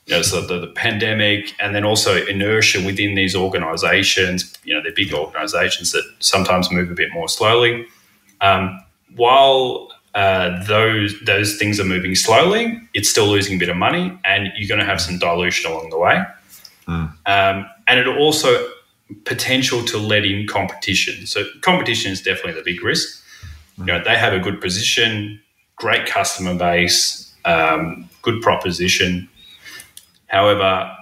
you 0.05 0.15
know, 0.15 0.21
so 0.21 0.39
the, 0.41 0.59
the 0.59 0.67
pandemic, 0.67 1.53
and 1.59 1.73
then 1.73 1.83
also 1.83 2.23
inertia 2.27 2.85
within 2.85 3.15
these 3.15 3.35
organisations. 3.35 4.53
You 4.63 4.75
know, 4.75 4.83
they're 4.83 4.93
big 4.93 5.13
organisations 5.13 5.91
that 5.93 6.03
sometimes 6.19 6.71
move 6.71 6.91
a 6.91 6.93
bit 6.93 7.11
more 7.11 7.27
slowly. 7.27 7.87
Um, 8.41 8.79
while 9.15 9.89
uh, 10.15 10.63
those 10.63 11.19
those 11.25 11.57
things 11.57 11.77
are 11.79 11.83
moving 11.83 12.15
slowly. 12.15 12.79
It's 12.93 13.09
still 13.09 13.27
losing 13.27 13.57
a 13.57 13.59
bit 13.59 13.67
of 13.67 13.75
money, 13.75 14.17
and 14.23 14.49
you're 14.55 14.67
going 14.67 14.79
to 14.79 14.85
have 14.85 15.01
some 15.01 15.19
dilution 15.19 15.69
along 15.69 15.89
the 15.89 15.99
way. 15.99 16.23
Mm. 16.87 17.11
Um, 17.25 17.69
and 17.85 17.99
it 17.99 18.07
also 18.07 18.65
potential 19.25 19.83
to 19.83 19.97
let 19.97 20.23
in 20.23 20.47
competition. 20.47 21.27
So 21.27 21.43
competition 21.61 22.13
is 22.13 22.21
definitely 22.21 22.53
the 22.53 22.63
big 22.63 22.81
risk. 22.81 23.21
Mm. 23.77 23.79
You 23.79 23.85
know, 23.85 24.03
they 24.03 24.17
have 24.17 24.31
a 24.31 24.39
good 24.39 24.61
position, 24.61 25.41
great 25.75 26.05
customer 26.05 26.55
base, 26.55 27.33
um, 27.43 28.09
good 28.21 28.41
proposition. 28.41 29.27
However, 30.27 30.95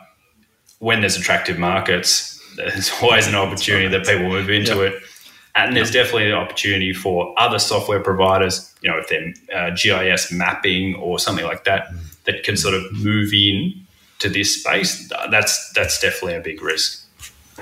when 0.80 1.02
there's 1.02 1.18
attractive 1.18 1.60
markets, 1.60 2.42
there's 2.58 2.92
always 3.02 3.28
an 3.28 3.36
opportunity 3.36 3.88
that 3.90 4.06
people 4.06 4.28
move 4.28 4.50
into 4.50 4.82
it. 4.82 5.02
And 5.56 5.76
there's 5.78 5.92
definitely 5.92 6.32
an 6.32 6.38
opportunity 6.38 6.94
for 6.94 7.34
other 7.38 7.60
software 7.60 8.00
providers, 8.00 8.74
you 8.82 8.90
know, 8.90 8.98
if 8.98 9.08
they're 9.08 9.34
uh, 9.56 9.70
GIS 9.76 10.32
mapping 10.32 10.96
or 10.96 11.20
something 11.20 11.46
like 11.46 11.64
that, 11.66 11.90
that 12.26 12.44
can 12.44 12.58
sort 12.58 12.74
of 12.74 12.84
move 12.94 13.34
in 13.34 13.86
to 14.20 14.30
this 14.30 14.60
space. 14.60 15.08
That's 15.30 15.72
that's 15.74 16.00
definitely 16.00 16.36
a 16.36 16.42
big 16.42 16.62
risk. 16.62 17.06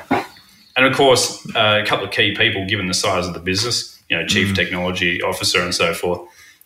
And 0.10 0.86
of 0.86 0.96
course, 0.96 1.46
uh, 1.54 1.82
a 1.84 1.86
couple 1.86 2.06
of 2.06 2.12
key 2.12 2.34
people, 2.36 2.66
given 2.66 2.88
the 2.88 2.94
size 2.94 3.28
of 3.28 3.34
the 3.34 3.40
business, 3.42 4.02
you 4.10 4.18
know, 4.18 4.26
chief 4.26 4.50
mm. 4.50 4.56
technology 4.56 5.22
officer 5.22 5.62
and 5.62 5.76
so 5.76 5.94
forth. 5.94 6.22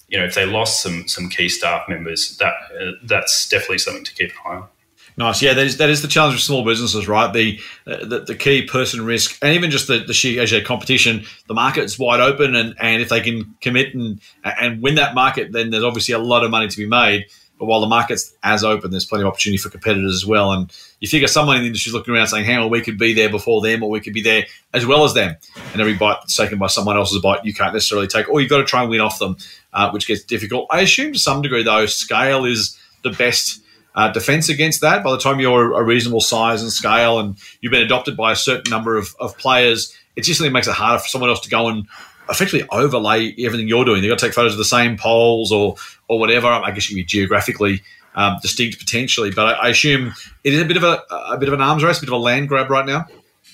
You 0.09 0.19
know, 0.19 0.25
if 0.25 0.35
they 0.35 0.45
lost 0.45 0.83
some 0.83 1.07
some 1.07 1.29
key 1.29 1.49
staff 1.49 1.89
members, 1.89 2.37
that 2.37 2.53
uh, 2.79 2.91
that's 3.03 3.49
definitely 3.49 3.79
something 3.79 4.03
to 4.03 4.13
keep 4.13 4.29
an 4.29 4.37
eye 4.45 4.55
on. 4.57 4.67
Nice, 5.17 5.41
yeah. 5.41 5.53
That 5.53 5.65
is 5.65 5.77
that 5.77 5.89
is 5.89 6.01
the 6.01 6.09
challenge 6.09 6.35
with 6.35 6.41
small 6.41 6.65
businesses, 6.65 7.07
right? 7.07 7.31
The 7.31 7.59
uh, 7.87 8.05
the, 8.05 8.19
the, 8.19 8.35
key 8.35 8.63
person 8.63 9.05
risk, 9.05 9.37
and 9.41 9.53
even 9.53 9.71
just 9.71 9.87
the 9.87 9.99
the 9.99 10.13
sheer 10.13 10.41
as 10.41 10.53
competition. 10.65 11.23
The 11.47 11.53
market's 11.53 11.97
wide 11.97 12.19
open, 12.19 12.53
and, 12.53 12.75
and 12.81 13.01
if 13.01 13.07
they 13.07 13.21
can 13.21 13.55
commit 13.61 13.95
and 13.95 14.19
and 14.43 14.81
win 14.81 14.95
that 14.95 15.15
market, 15.15 15.53
then 15.53 15.69
there's 15.69 15.85
obviously 15.85 16.13
a 16.13 16.19
lot 16.19 16.43
of 16.43 16.51
money 16.51 16.67
to 16.67 16.77
be 16.77 16.85
made. 16.85 17.27
But 17.57 17.67
while 17.67 17.79
the 17.79 17.87
market's 17.87 18.35
as 18.43 18.65
open, 18.65 18.91
there's 18.91 19.05
plenty 19.05 19.23
of 19.23 19.29
opportunity 19.29 19.57
for 19.57 19.69
competitors 19.69 20.13
as 20.13 20.25
well. 20.25 20.51
And 20.51 20.69
you 20.99 21.07
figure 21.07 21.29
someone 21.29 21.55
in 21.55 21.61
the 21.61 21.67
industry 21.67 21.91
is 21.91 21.93
looking 21.93 22.13
around 22.13 22.27
saying, 22.27 22.43
"Hang 22.43 22.57
on, 22.57 22.69
we 22.69 22.81
could 22.81 22.97
be 22.97 23.13
there 23.13 23.29
before 23.29 23.61
them, 23.61 23.83
or 23.83 23.89
we 23.89 24.01
could 24.01 24.13
be 24.13 24.21
there 24.21 24.45
as 24.73 24.85
well 24.85 25.05
as 25.05 25.13
them." 25.13 25.37
And 25.71 25.79
every 25.79 25.93
bite 25.93 26.17
that's 26.19 26.35
taken 26.35 26.59
by 26.59 26.67
someone 26.67 26.97
else's 26.97 27.21
bite, 27.21 27.45
you 27.45 27.53
can't 27.53 27.71
necessarily 27.71 28.07
take, 28.07 28.27
or 28.27 28.41
you've 28.41 28.49
got 28.49 28.57
to 28.57 28.65
try 28.65 28.81
and 28.81 28.89
win 28.89 28.99
off 28.99 29.19
them, 29.19 29.37
uh, 29.71 29.91
which 29.91 30.07
gets 30.07 30.25
difficult. 30.25 30.67
I 30.69 30.81
assume 30.81 31.13
to 31.13 31.19
some 31.19 31.41
degree, 31.41 31.63
though, 31.63 31.85
scale 31.85 32.43
is 32.43 32.77
the 33.03 33.11
best 33.11 33.61
uh, 33.95 34.11
defense 34.11 34.49
against 34.49 34.81
that. 34.81 35.03
By 35.03 35.11
the 35.11 35.17
time 35.17 35.39
you're 35.39 35.73
a 35.73 35.83
reasonable 35.83 36.21
size 36.21 36.61
and 36.61 36.71
scale 36.71 37.19
and 37.19 37.37
you've 37.61 37.71
been 37.71 37.81
adopted 37.83 38.15
by 38.15 38.31
a 38.31 38.35
certain 38.35 38.69
number 38.69 38.97
of, 38.97 39.15
of 39.19 39.37
players, 39.37 39.95
it 40.15 40.23
just 40.23 40.39
really 40.39 40.51
makes 40.51 40.67
it 40.67 40.73
harder 40.73 40.99
for 40.99 41.07
someone 41.07 41.29
else 41.29 41.41
to 41.41 41.49
go 41.49 41.67
and 41.67 41.87
effectively 42.29 42.67
overlay 42.71 43.33
everything 43.39 43.67
you're 43.67 43.85
doing. 43.85 44.01
They've 44.01 44.09
got 44.09 44.19
to 44.19 44.25
take 44.25 44.33
photos 44.33 44.53
of 44.53 44.57
the 44.57 44.65
same 44.65 44.97
poles 44.97 45.51
or 45.51 45.75
or 46.07 46.19
whatever. 46.19 46.47
I 46.47 46.71
guess 46.71 46.89
you 46.89 46.95
can 46.95 47.01
be 47.01 47.05
geographically 47.05 47.81
um, 48.15 48.37
distinct 48.41 48.79
potentially, 48.79 49.31
but 49.31 49.55
I, 49.55 49.67
I, 49.67 49.69
assume 49.69 50.13
it 50.43 50.53
is 50.53 50.61
a 50.61 50.65
bit 50.65 50.77
of 50.77 50.83
a, 50.83 51.03
a 51.11 51.37
bit 51.37 51.49
of 51.49 51.53
an 51.53 51.61
arms 51.61 51.83
race, 51.83 51.97
a 51.97 52.01
bit 52.01 52.09
of 52.09 52.13
a 52.13 52.17
land 52.17 52.47
grab 52.47 52.69
right 52.69 52.85
now. 52.85 53.05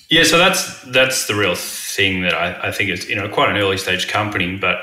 Yeah, 0.08 0.24
so 0.24 0.38
that's 0.38 0.82
that's 0.84 1.26
the 1.26 1.34
real 1.34 1.54
thing 1.54 2.22
that 2.22 2.34
I, 2.34 2.68
I 2.68 2.72
think 2.72 2.90
is 2.90 3.08
you 3.08 3.16
know 3.16 3.28
quite 3.28 3.50
an 3.50 3.56
early 3.56 3.78
stage 3.78 4.08
company, 4.08 4.56
but 4.56 4.78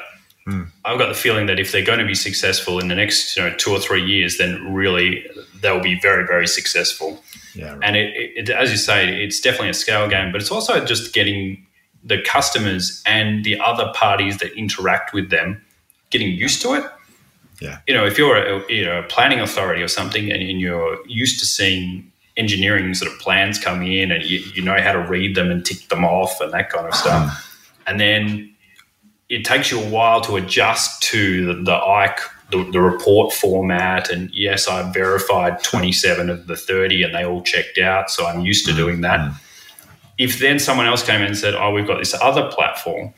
Mm. 0.50 0.68
I've 0.86 0.98
got 0.98 1.10
the 1.10 1.14
feeling 1.14 1.46
that 1.46 1.60
if 1.60 1.72
they're 1.72 1.86
going 1.86 2.00
to 2.00 2.06
be 2.06 2.16
successful 2.16 2.80
in 2.80 2.88
the 2.88 2.96
next 2.96 3.38
you 3.38 3.44
know, 3.44 3.56
two 3.56 3.72
or 3.72 3.80
three 3.80 4.04
years, 4.04 4.38
then 4.38 4.74
really 4.74 5.26
they'll 5.62 5.82
be 5.82 6.00
very, 6.00 6.26
very 6.26 6.48
successful. 6.48 7.22
Yeah, 7.54 7.74
right. 7.74 7.80
And 7.84 7.96
it, 7.96 8.14
it, 8.36 8.50
as 8.50 8.72
you 8.72 8.78
say, 8.78 9.22
it's 9.24 9.40
definitely 9.40 9.70
a 9.70 9.74
scale 9.74 10.08
game, 10.08 10.32
but 10.32 10.42
it's 10.42 10.52
also 10.52 10.84
just 10.84 11.14
getting 11.14 11.66
the 12.04 12.22
customers 12.22 13.04
and 13.06 13.44
the 13.44 13.60
other 13.60 13.92
parties 13.94 14.38
that 14.38 14.54
interact 14.54 15.14
with 15.14 15.30
them 15.30 15.62
getting 16.10 16.32
used 16.32 16.62
to 16.62 16.74
it. 16.74 16.86
Yeah. 17.62 17.80
You 17.88 17.94
know, 17.94 18.06
if 18.06 18.18
you're 18.18 18.38
a, 18.38 18.72
you 18.72 18.86
know, 18.86 19.00
a 19.00 19.04
planning 19.04 19.40
authority 19.40 19.82
or 19.82 19.90
something 19.90 20.32
and, 20.32 20.42
you're 20.62 20.98
used 21.08 21.40
to 21.42 21.46
seeing 21.46 22.10
engineering 22.38 22.94
sort 22.94 23.12
of 23.12 23.20
plans 23.20 23.60
come 23.60 23.82
in 23.82 24.12
and 24.12 24.24
you, 24.24 24.40
you 24.56 24.62
know 24.62 24.80
how 24.82 24.94
to 24.94 25.00
read 25.00 25.36
them 25.36 25.52
and 25.52 25.66
tick 25.66 25.90
them 25.90 26.06
off 26.06 26.40
and 26.40 26.54
that 26.54 26.70
kind 26.70 26.88
of 26.88 26.96
stuff. 26.96 27.30
Hmm. 27.30 27.82
and 27.88 28.00
then 28.00 28.49
it 29.30 29.46
takes 29.46 29.72
you 29.72 29.80
a 29.80 29.90
while 29.90 30.22
to 30.22 30.36
adjust 30.36 31.02
to 31.04 31.46
the, 31.46 31.54
the 31.64 31.76
IKE, 31.76 32.20
the, 32.52 32.70
the, 32.72 32.82
report 32.82 33.32
format. 33.32 34.10
And 34.10 34.32
yes, 34.34 34.68
I 34.68 34.92
verified 34.92 35.64
27 35.64 36.30
of 36.30 36.48
the 36.48 36.58
30 36.58 37.04
and 37.04 37.14
they 37.14 37.24
all 37.24 37.44
checked 37.44 37.78
out. 37.78 38.10
So 38.10 38.26
I'm 38.26 38.42
used 38.42 38.66
to 38.66 38.74
doing 38.74 39.02
that. 39.02 39.20
Mm-hmm. 39.20 39.36
If 40.18 40.40
then 40.40 40.60
someone 40.60 40.88
else 40.88 41.04
came 41.04 41.22
in 41.22 41.28
and 41.28 41.38
said, 41.38 41.54
oh, 41.54 41.72
we've 41.72 41.88
got 41.88 42.00
this 42.00 42.16
other 42.16 42.50
platform, 42.52 43.14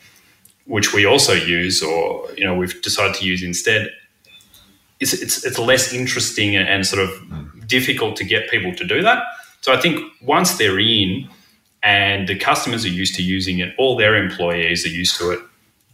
which 0.65 0.93
we 0.93 1.05
also 1.05 1.33
use 1.33 1.81
or, 1.81 2.29
you 2.37 2.43
know, 2.43 2.55
we've 2.55 2.79
decided 2.81 3.15
to 3.15 3.25
use 3.25 3.41
instead, 3.41 3.91
it's, 4.99 5.13
it's, 5.13 5.43
it's 5.45 5.57
less 5.57 5.93
interesting 5.93 6.55
and 6.55 6.85
sort 6.85 7.01
of 7.01 7.09
mm. 7.09 7.67
difficult 7.67 8.17
to 8.17 8.25
get 8.25 8.49
people 8.49 8.75
to 8.75 8.85
do 8.85 9.01
that. 9.01 9.23
So 9.61 9.73
I 9.73 9.79
think 9.79 10.11
once 10.21 10.57
they're 10.57 10.79
in 10.79 11.27
and 11.81 12.27
the 12.27 12.37
customers 12.37 12.85
are 12.85 12.89
used 12.89 13.15
to 13.15 13.23
using 13.23 13.59
it, 13.59 13.73
all 13.77 13.95
their 13.95 14.15
employees 14.15 14.85
are 14.85 14.89
used 14.89 15.17
to 15.17 15.31
it, 15.31 15.39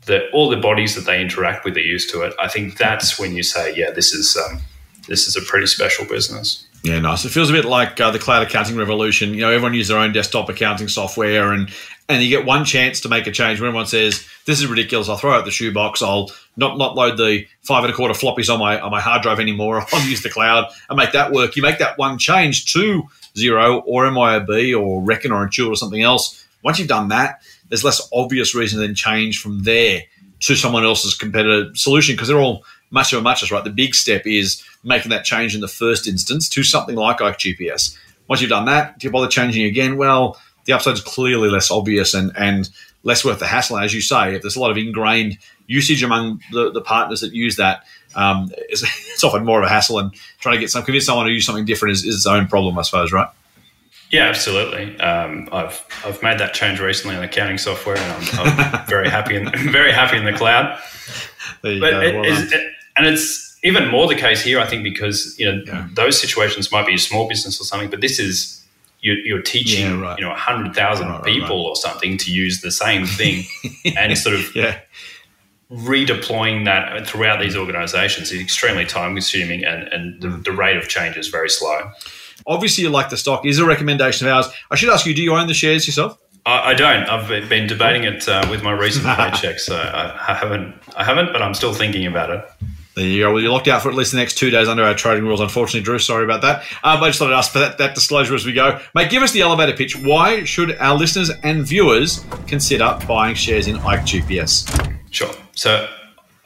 that 0.08 0.24
all 0.34 0.50
the 0.50 0.58
bodies 0.58 0.96
that 0.96 1.06
they 1.06 1.22
interact 1.22 1.64
with 1.64 1.78
are 1.78 1.82
used 1.82 2.10
to 2.12 2.22
it. 2.22 2.34
I 2.40 2.48
think 2.48 2.78
that's 2.78 3.20
when 3.20 3.36
you 3.36 3.44
say, 3.44 3.76
yeah, 3.76 3.92
this 3.92 4.14
is 4.14 4.38
um, 4.38 4.60
this 5.08 5.28
is 5.28 5.36
a 5.36 5.42
pretty 5.42 5.68
special 5.68 6.06
business. 6.06 6.66
Yeah, 6.84 7.00
nice. 7.00 7.26
It 7.26 7.30
feels 7.30 7.50
a 7.50 7.54
bit 7.54 7.66
like 7.66 8.00
uh, 8.00 8.12
the 8.12 8.20
cloud 8.20 8.44
accounting 8.44 8.78
revolution. 8.78 9.34
You 9.34 9.42
know, 9.42 9.50
everyone 9.50 9.74
uses 9.74 9.90
their 9.90 10.00
own 10.00 10.14
desktop 10.14 10.50
accounting 10.50 10.88
software, 10.88 11.52
and 11.52 11.70
and 12.10 12.24
you 12.24 12.30
get 12.30 12.46
one 12.46 12.64
chance 12.64 13.02
to 13.02 13.10
make 13.10 13.28
a 13.28 13.32
change. 13.32 13.60
When 13.60 13.68
everyone 13.68 13.88
says 13.88 14.28
this 14.46 14.60
is 14.60 14.68
ridiculous, 14.68 15.10
I'll 15.10 15.18
throw 15.18 15.34
out 15.34 15.46
the 15.46 15.52
shoebox. 15.52 16.02
I'll 16.02 16.32
not 16.56 16.78
not 16.78 16.96
load 16.96 17.18
the 17.18 17.46
five 17.62 17.84
and 17.84 17.92
a 17.92 17.96
quarter 17.96 18.14
floppies 18.14 18.52
on 18.52 18.60
my 18.60 18.80
on 18.80 18.92
my 18.92 19.02
hard 19.02 19.22
drive 19.22 19.40
anymore. 19.40 19.86
I'll 19.92 20.08
use 20.08 20.22
the 20.22 20.30
cloud 20.30 20.72
and 20.90 20.98
make 20.98 21.12
that 21.12 21.32
work. 21.32 21.56
You 21.56 21.62
make 21.62 21.80
that 21.80 21.98
one 21.98 22.18
change 22.18 22.72
to 22.74 23.04
Xero 23.36 23.84
or 23.86 24.06
MYOB 24.06 24.80
or 24.80 25.02
Reckon 25.02 25.32
or 25.32 25.46
Intuit 25.46 25.70
or 25.70 25.76
something 25.76 26.02
else. 26.02 26.46
Once 26.64 26.80
you've 26.80 26.88
done 26.88 27.10
that, 27.10 27.42
there's 27.70 27.84
less 27.84 28.08
obvious 28.14 28.56
reason 28.56 28.80
than 28.80 28.96
change 28.96 29.40
from 29.40 29.64
there 29.64 30.04
to 30.40 30.56
someone 30.56 30.84
else's 30.84 31.16
competitor 31.16 31.76
solution 31.76 32.16
because 32.16 32.28
they're 32.28 32.40
all 32.40 32.64
much 32.92 33.12
of 33.12 33.20
a 33.20 33.22
muchness, 33.22 33.52
right? 33.52 33.64
The 33.64 33.70
big 33.70 33.96
step 33.96 34.26
is 34.26 34.64
making 34.84 35.10
that 35.10 35.26
change 35.26 35.56
in 35.56 35.62
the 35.62 35.68
first 35.68 36.08
instance 36.08 36.48
to 36.50 36.64
something 36.64 36.96
like 36.96 37.18
GPS. 37.18 37.98
Once 38.28 38.42
you've 38.42 38.50
done 38.50 38.66
that, 38.66 39.00
do 39.00 39.08
you 39.08 39.12
bother 39.12 39.28
changing 39.28 39.66
again? 39.66 39.98
Well, 39.98 40.40
the 40.66 40.74
upside 40.74 40.94
is 40.94 41.02
clearly 41.02 41.50
less 41.50 41.72
obvious 41.72 42.14
and, 42.14 42.32
and 42.38 42.70
less 43.04 43.24
worth 43.24 43.40
the 43.40 43.48
hassle. 43.48 43.78
As 43.78 43.94
you 43.94 44.02
say, 44.02 44.36
if 44.36 44.42
there's 44.42 44.56
a 44.56 44.60
lot 44.60 44.72
of 44.72 44.78
ingrained 44.78 45.38
usage 45.66 46.04
among 46.04 46.42
the, 46.52 46.72
the 46.72 46.82
partners 46.82 47.22
that 47.22 47.34
use 47.34 47.56
that, 47.56 47.84
um, 48.16 48.52
it's, 48.70 48.84
it's, 49.14 49.24
often 49.24 49.46
more 49.46 49.62
of 49.62 49.66
a 49.66 49.70
hassle. 49.70 50.00
And 50.00 50.14
trying 50.40 50.56
to 50.56 50.60
get 50.60 50.70
some 50.70 50.84
convince 50.84 51.06
someone 51.06 51.26
to 51.26 51.32
use 51.32 51.46
something 51.46 51.66
different 51.66 51.94
is, 51.94 52.06
is 52.06 52.16
its 52.16 52.26
own 52.26 52.48
problem, 52.48 52.78
I 52.78 52.82
suppose, 52.82 53.12
right? 53.12 53.30
Yeah, 54.12 54.24
absolutely. 54.30 54.98
Um, 55.00 55.50
I've 55.52 55.84
I've 56.06 56.24
made 56.24 56.40
that 56.40 56.54
change 56.54 56.80
recently 56.80 57.18
on 57.18 57.24
accounting 57.24 57.58
software, 57.58 57.98
and 57.98 58.30
I'm, 58.40 58.60
I'm 58.60 58.88
very 58.88 59.10
happy 59.10 59.36
in 59.36 59.52
very 59.72 59.92
happy 59.92 60.18
in 60.18 60.26
the 60.26 60.34
cloud. 60.34 60.80
but 61.62 61.72
it, 61.72 61.82
well 61.82 62.24
it, 62.26 62.54
and 62.96 63.06
it's 63.06 63.58
even 63.64 63.90
more 63.90 64.08
the 64.08 64.16
case 64.16 64.42
here, 64.42 64.60
I 64.60 64.66
think, 64.66 64.84
because 64.84 65.38
you 65.38 65.52
know 65.52 65.62
yeah. 65.66 65.88
those 65.94 66.20
situations 66.20 66.72
might 66.72 66.88
be 66.88 66.94
a 66.94 67.00
small 67.00 67.28
business 67.28 67.60
or 67.60 67.66
something, 67.66 67.90
but 67.90 68.02
this 68.02 68.20
is 68.20 68.64
you're, 69.02 69.18
you're 69.18 69.42
teaching 69.42 69.86
yeah, 69.86 70.02
right. 70.02 70.20
you 70.20 70.26
know 70.26 70.34
hundred 70.34 70.74
thousand 70.74 71.10
right, 71.10 71.24
people 71.24 71.64
right, 71.64 71.70
or 71.70 71.76
something 71.76 72.18
to 72.18 72.32
use 72.32 72.62
the 72.62 72.72
same 72.72 73.06
thing, 73.06 73.46
and 73.98 74.18
sort 74.18 74.36
of 74.36 74.56
yeah. 74.56 74.80
redeploying 75.70 76.66
that 76.66 77.06
throughout 77.08 77.42
these 77.42 77.58
organisations 77.58 78.32
is 78.32 78.40
extremely 78.40 78.86
time 78.86 79.14
consuming, 79.14 79.66
and 79.66 79.88
and 79.90 80.22
the, 80.22 80.30
the 80.30 80.52
rate 80.52 80.78
of 80.78 80.88
change 80.88 81.18
is 81.18 81.28
very 81.28 81.50
slow. 81.50 81.92
Obviously, 82.46 82.84
you 82.84 82.90
like 82.90 83.10
the 83.10 83.18
stock. 83.18 83.46
Is 83.46 83.60
a 83.60 83.66
recommendation 83.66 84.28
of 84.28 84.34
ours. 84.34 84.48
I 84.70 84.76
should 84.76 84.90
ask 84.90 85.06
you: 85.06 85.14
Do 85.14 85.22
you 85.24 85.34
own 85.34 85.48
the 85.48 85.54
shares 85.54 85.88
yourself? 85.88 86.18
I, 86.46 86.72
I 86.72 86.74
don't. 86.74 87.04
I've 87.10 87.50
been 87.50 87.68
debating 87.68 88.04
it 88.04 88.28
uh, 88.28 88.48
with 88.50 88.64
my 88.64 88.72
recent 88.72 89.06
paycheck, 89.18 89.60
so 89.60 89.76
I, 89.76 90.32
I 90.32 90.34
haven't. 90.34 90.76
I 90.96 91.04
haven't, 91.04 91.34
but 91.34 91.42
I'm 91.42 91.54
still 91.54 91.74
thinking 91.74 92.06
about 92.06 92.30
it. 92.30 92.46
There 92.98 93.06
you 93.06 93.24
go. 93.26 93.34
Well, 93.34 93.44
you're 93.44 93.52
locked 93.52 93.68
out 93.68 93.84
for 93.84 93.90
at 93.90 93.96
least 93.96 94.12
the 94.12 94.18
next 94.18 94.40
two 94.40 94.50
days 94.50 94.68
under 94.68 94.84
our 94.84 94.96
trading 94.96 95.24
rules. 95.24 95.40
Unfortunately, 95.40 95.82
Drew, 95.82 96.00
sorry 96.00 96.24
about 96.24 96.42
that. 96.42 96.62
Um, 96.84 97.04
I 97.04 97.10
just 97.10 97.20
thought 97.20 97.32
I'd 97.32 97.38
ask 97.38 97.52
for 97.52 97.60
that, 97.60 97.78
that 97.78 97.94
disclosure 97.94 98.34
as 98.34 98.44
we 98.44 98.54
go. 98.54 98.80
Mate, 98.96 99.12
give 99.12 99.22
us 99.22 99.34
the 99.34 99.42
elevator 99.42 99.78
pitch. 99.78 99.96
Why 99.96 100.44
should 100.46 100.76
our 100.78 100.98
listeners 100.98 101.30
and 101.44 101.64
viewers 101.64 102.26
consider 102.48 102.98
buying 103.08 103.36
shares 103.36 103.68
in 103.68 103.76
IKE 103.76 104.02
GPS? 104.02 104.98
Sure. 105.12 105.30
So, 105.54 105.88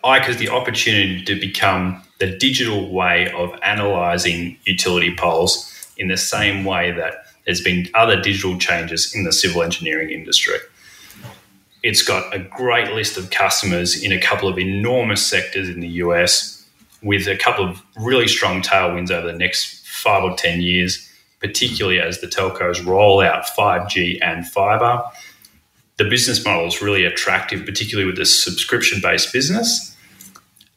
IKE 0.04 0.25
has 0.25 0.38
the 0.38 0.49
opportunity 0.49 1.23
to 1.23 1.39
become 1.39 2.04
the 2.19 2.36
digital 2.38 2.91
way 2.91 3.32
of 3.32 3.58
analysing 3.63 4.58
utility 4.65 5.15
poles 5.15 5.70
in 6.01 6.07
the 6.07 6.17
same 6.17 6.65
way 6.65 6.91
that 6.91 7.25
there's 7.45 7.61
been 7.61 7.87
other 7.93 8.19
digital 8.19 8.57
changes 8.57 9.13
in 9.15 9.23
the 9.23 9.31
civil 9.31 9.61
engineering 9.61 10.09
industry. 10.09 10.57
It's 11.83 12.01
got 12.01 12.33
a 12.35 12.39
great 12.39 12.91
list 12.93 13.17
of 13.17 13.29
customers 13.29 14.03
in 14.03 14.11
a 14.11 14.19
couple 14.19 14.49
of 14.49 14.57
enormous 14.57 15.25
sectors 15.25 15.69
in 15.69 15.79
the 15.79 15.87
US 16.05 16.67
with 17.03 17.27
a 17.27 17.37
couple 17.37 17.69
of 17.69 17.81
really 17.95 18.27
strong 18.27 18.61
tailwinds 18.61 19.11
over 19.11 19.31
the 19.31 19.37
next 19.37 19.87
five 19.87 20.23
or 20.23 20.35
10 20.35 20.61
years, 20.61 21.07
particularly 21.39 21.99
as 21.99 22.19
the 22.19 22.27
telcos 22.27 22.83
roll 22.85 23.21
out 23.21 23.45
5G 23.45 24.19
and 24.23 24.47
fiber. 24.47 25.03
The 25.97 26.05
business 26.05 26.43
model 26.43 26.65
is 26.65 26.81
really 26.81 27.05
attractive, 27.05 27.63
particularly 27.63 28.05
with 28.05 28.17
the 28.17 28.25
subscription 28.25 29.01
based 29.01 29.31
business. 29.31 29.95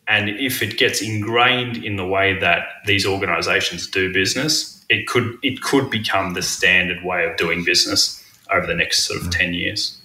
And 0.07 0.29
if 0.29 0.63
it 0.63 0.77
gets 0.77 1.01
ingrained 1.01 1.83
in 1.83 1.97
the 1.97 2.07
way 2.07 2.39
that 2.39 2.67
these 2.87 3.07
organizations 3.07 3.87
do 3.87 4.13
business, 4.13 4.74
it 4.95 5.07
could 5.07 5.39
it 5.43 5.61
could 5.63 5.91
become 5.91 6.35
the 6.35 6.43
standard 6.43 7.03
way 7.05 7.25
of 7.27 7.37
doing 7.37 7.65
business 7.65 8.25
over 8.51 8.67
the 8.67 8.75
next 8.75 9.05
sort 9.05 9.21
of 9.21 9.31
ten 9.31 9.55
years. 9.55 10.01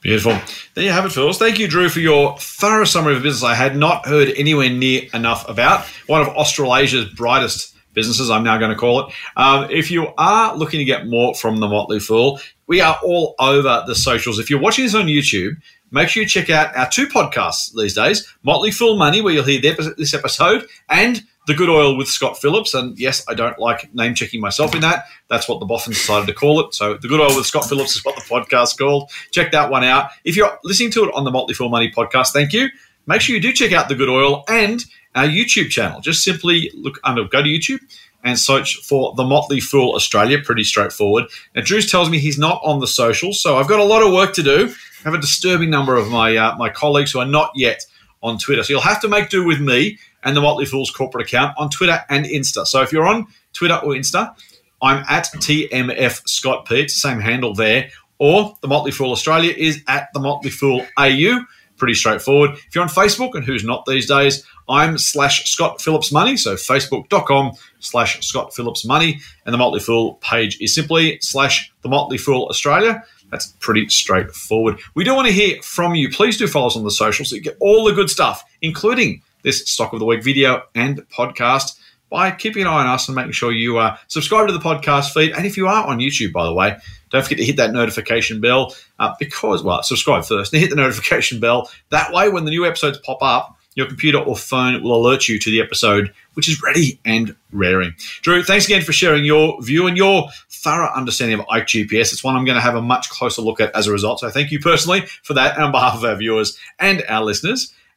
Beautiful. 0.00 0.38
There 0.74 0.84
you 0.84 0.92
have 0.92 1.04
it, 1.04 1.12
Phils. 1.12 1.36
Thank 1.36 1.58
you, 1.58 1.68
Drew, 1.68 1.90
for 1.90 2.00
your 2.00 2.38
thorough 2.38 2.86
summary 2.86 3.14
of 3.14 3.20
a 3.20 3.22
business 3.22 3.44
I 3.44 3.54
had 3.54 3.76
not 3.76 4.06
heard 4.06 4.30
anywhere 4.36 4.70
near 4.70 5.02
enough 5.12 5.46
about. 5.46 5.84
One 6.06 6.22
of 6.22 6.28
Australasia's 6.28 7.04
brightest 7.14 7.76
businesses, 7.92 8.30
I'm 8.30 8.42
now 8.42 8.56
going 8.56 8.70
to 8.70 8.78
call 8.78 9.08
it. 9.08 9.14
Um, 9.36 9.68
if 9.70 9.90
you 9.90 10.08
are 10.16 10.56
looking 10.56 10.78
to 10.78 10.86
get 10.86 11.06
more 11.06 11.34
from 11.34 11.58
the 11.58 11.68
Motley 11.68 12.00
Fool, 12.00 12.40
We 12.70 12.80
are 12.80 12.96
all 13.02 13.34
over 13.40 13.82
the 13.88 13.96
socials. 13.96 14.38
If 14.38 14.48
you're 14.48 14.60
watching 14.60 14.84
this 14.84 14.94
on 14.94 15.06
YouTube, 15.06 15.56
make 15.90 16.08
sure 16.08 16.22
you 16.22 16.28
check 16.28 16.50
out 16.50 16.76
our 16.76 16.88
two 16.88 17.08
podcasts 17.08 17.74
these 17.76 17.96
days 17.96 18.32
Motley 18.44 18.70
Fool 18.70 18.96
Money, 18.96 19.20
where 19.20 19.34
you'll 19.34 19.42
hear 19.42 19.60
this 19.60 20.14
episode, 20.14 20.68
and 20.88 21.24
The 21.46 21.54
Good 21.54 21.68
Oil 21.68 21.96
with 21.96 22.08
Scott 22.08 22.38
Phillips. 22.38 22.74
And 22.74 22.98
yes, 22.98 23.24
I 23.28 23.34
don't 23.34 23.58
like 23.58 23.92
name 23.94 24.14
checking 24.14 24.40
myself 24.40 24.74
in 24.74 24.82
that. 24.82 25.06
That's 25.28 25.48
what 25.48 25.60
the 25.60 25.66
Boffins 25.66 25.96
decided 25.96 26.26
to 26.26 26.34
call 26.34 26.60
it. 26.60 26.74
So 26.74 26.94
The 26.94 27.08
Good 27.08 27.20
Oil 27.20 27.34
with 27.34 27.46
Scott 27.46 27.68
Phillips 27.68 27.96
is 27.96 28.04
what 28.04 28.14
the 28.14 28.22
podcast's 28.22 28.74
called. 28.74 29.10
Check 29.32 29.52
that 29.52 29.70
one 29.70 29.84
out. 29.84 30.10
If 30.24 30.36
you're 30.36 30.58
listening 30.64 30.90
to 30.92 31.04
it 31.04 31.14
on 31.14 31.24
the 31.24 31.30
Motley 31.30 31.54
Fool 31.54 31.70
Money 31.70 31.90
podcast, 31.90 32.28
thank 32.32 32.52
you. 32.52 32.68
Make 33.06 33.22
sure 33.22 33.34
you 33.34 33.40
do 33.40 33.52
check 33.52 33.72
out 33.72 33.88
The 33.88 33.94
Good 33.94 34.08
Oil 34.08 34.44
and 34.48 34.84
our 35.14 35.24
YouTube 35.24 35.70
channel. 35.70 36.00
Just 36.00 36.22
simply 36.22 36.70
look 36.74 37.00
under, 37.02 37.24
go 37.24 37.42
to 37.42 37.48
YouTube 37.48 37.80
and 38.22 38.38
search 38.38 38.76
for 38.76 39.14
the 39.16 39.24
Motley 39.24 39.60
Fool 39.60 39.94
Australia. 39.94 40.38
Pretty 40.44 40.64
straightforward. 40.64 41.24
Now, 41.54 41.62
Drews 41.62 41.90
tells 41.90 42.10
me 42.10 42.18
he's 42.18 42.38
not 42.38 42.60
on 42.62 42.80
the 42.80 42.86
socials, 42.86 43.42
so 43.42 43.56
I've 43.56 43.68
got 43.68 43.80
a 43.80 43.84
lot 43.84 44.02
of 44.02 44.12
work 44.12 44.34
to 44.34 44.42
do. 44.42 44.72
I 45.00 45.02
have 45.04 45.14
a 45.14 45.20
disturbing 45.20 45.70
number 45.70 45.96
of 45.96 46.08
my 46.08 46.36
uh, 46.36 46.56
my 46.56 46.68
colleagues 46.68 47.12
who 47.12 47.20
are 47.20 47.26
not 47.26 47.50
yet 47.54 47.84
on 48.22 48.38
Twitter, 48.38 48.62
so 48.62 48.74
you'll 48.74 48.82
have 48.82 49.00
to 49.00 49.08
make 49.08 49.30
do 49.30 49.46
with 49.46 49.60
me 49.60 49.98
and 50.22 50.36
the 50.36 50.40
Motley 50.40 50.66
Fool's 50.66 50.90
corporate 50.90 51.26
account 51.26 51.54
on 51.58 51.70
Twitter 51.70 52.04
and 52.08 52.24
Insta. 52.24 52.66
So 52.66 52.82
if 52.82 52.92
you're 52.92 53.06
on 53.06 53.26
Twitter 53.52 53.76
or 53.76 53.92
Insta, 53.92 54.34
I'm 54.82 55.04
at 55.08 55.26
TMF 55.36 56.28
Scott 56.28 56.66
P. 56.66 56.80
It's 56.80 56.94
the 56.94 57.08
same 57.08 57.20
handle 57.20 57.54
there. 57.54 57.90
Or 58.18 58.56
the 58.60 58.68
Motley 58.68 58.90
Fool 58.90 59.12
Australia 59.12 59.52
is 59.56 59.82
at 59.88 60.08
the 60.12 60.20
Motley 60.20 60.50
Fool 60.50 60.86
AU. 60.98 61.40
Pretty 61.76 61.94
straightforward. 61.94 62.50
If 62.50 62.74
you're 62.74 62.84
on 62.84 62.90
Facebook, 62.90 63.34
and 63.34 63.44
who's 63.44 63.64
not 63.64 63.86
these 63.86 64.06
days, 64.06 64.44
I'm 64.68 64.98
slash 64.98 65.50
Scott 65.50 65.80
Phillips 65.80 66.12
Money. 66.12 66.36
So 66.36 66.54
facebook.com 66.54 67.52
slash 67.78 68.20
Scott 68.20 68.54
Phillips 68.54 68.84
Money. 68.84 69.20
And 69.46 69.54
the 69.54 69.58
Motley 69.58 69.80
Fool 69.80 70.14
page 70.16 70.60
is 70.60 70.74
simply 70.74 71.18
slash 71.22 71.72
the 71.80 71.88
Motley 71.88 72.18
Fool 72.18 72.46
Australia. 72.50 73.02
That's 73.30 73.54
pretty 73.60 73.88
straightforward. 73.88 74.78
We 74.94 75.04
do 75.04 75.14
want 75.14 75.28
to 75.28 75.32
hear 75.32 75.62
from 75.62 75.94
you. 75.94 76.10
Please 76.10 76.36
do 76.36 76.46
follow 76.46 76.66
us 76.66 76.76
on 76.76 76.84
the 76.84 76.90
socials 76.90 77.30
so 77.30 77.36
you 77.36 77.42
get 77.42 77.56
all 77.60 77.84
the 77.84 77.92
good 77.92 78.10
stuff, 78.10 78.44
including 78.60 79.22
this 79.42 79.68
Stock 79.68 79.92
of 79.92 79.98
the 79.98 80.06
Week 80.06 80.22
video 80.22 80.62
and 80.74 80.98
podcast 81.08 81.78
by 82.10 82.30
keeping 82.32 82.62
an 82.62 82.68
eye 82.68 82.80
on 82.80 82.86
us 82.86 83.08
and 83.08 83.14
making 83.14 83.32
sure 83.32 83.52
you 83.52 83.78
uh, 83.78 83.96
subscribe 84.08 84.48
to 84.48 84.52
the 84.52 84.58
podcast 84.58 85.12
feed. 85.14 85.32
And 85.32 85.46
if 85.46 85.56
you 85.56 85.68
are 85.68 85.86
on 85.86 85.98
YouTube, 85.98 86.32
by 86.32 86.44
the 86.44 86.52
way, 86.52 86.76
don't 87.10 87.22
forget 87.22 87.38
to 87.38 87.44
hit 87.44 87.56
that 87.56 87.72
notification 87.72 88.40
bell 88.40 88.74
uh, 88.98 89.14
because, 89.18 89.62
well, 89.62 89.82
subscribe 89.82 90.24
first 90.24 90.52
and 90.52 90.60
hit 90.60 90.70
the 90.70 90.76
notification 90.76 91.40
bell. 91.40 91.70
That 91.90 92.12
way, 92.12 92.28
when 92.28 92.44
the 92.44 92.50
new 92.50 92.66
episodes 92.66 92.98
pop 92.98 93.22
up, 93.22 93.56
your 93.74 93.86
computer 93.86 94.18
or 94.18 94.36
phone 94.36 94.82
will 94.82 94.96
alert 94.96 95.28
you 95.28 95.38
to 95.38 95.50
the 95.50 95.60
episode, 95.60 96.12
which 96.34 96.48
is 96.48 96.60
ready 96.60 97.00
and 97.04 97.36
raring. 97.52 97.94
Drew, 98.22 98.42
thanks 98.42 98.66
again 98.66 98.82
for 98.82 98.92
sharing 98.92 99.24
your 99.24 99.62
view 99.62 99.86
and 99.86 99.96
your 99.96 100.28
thorough 100.48 100.90
understanding 100.92 101.38
of 101.38 101.46
Ike 101.48 101.66
GPS. 101.66 102.12
It's 102.12 102.24
one 102.24 102.34
I'm 102.34 102.44
going 102.44 102.56
to 102.56 102.62
have 102.62 102.74
a 102.74 102.82
much 102.82 103.08
closer 103.10 103.42
look 103.42 103.60
at 103.60 103.74
as 103.76 103.86
a 103.86 103.92
result. 103.92 104.20
So 104.20 104.28
thank 104.28 104.50
you 104.50 104.58
personally 104.58 105.02
for 105.22 105.34
that 105.34 105.54
and 105.54 105.64
on 105.64 105.72
behalf 105.72 105.94
of 105.94 106.04
our 106.04 106.16
viewers 106.16 106.58
and 106.80 107.04
our 107.08 107.24
listeners. 107.24 107.72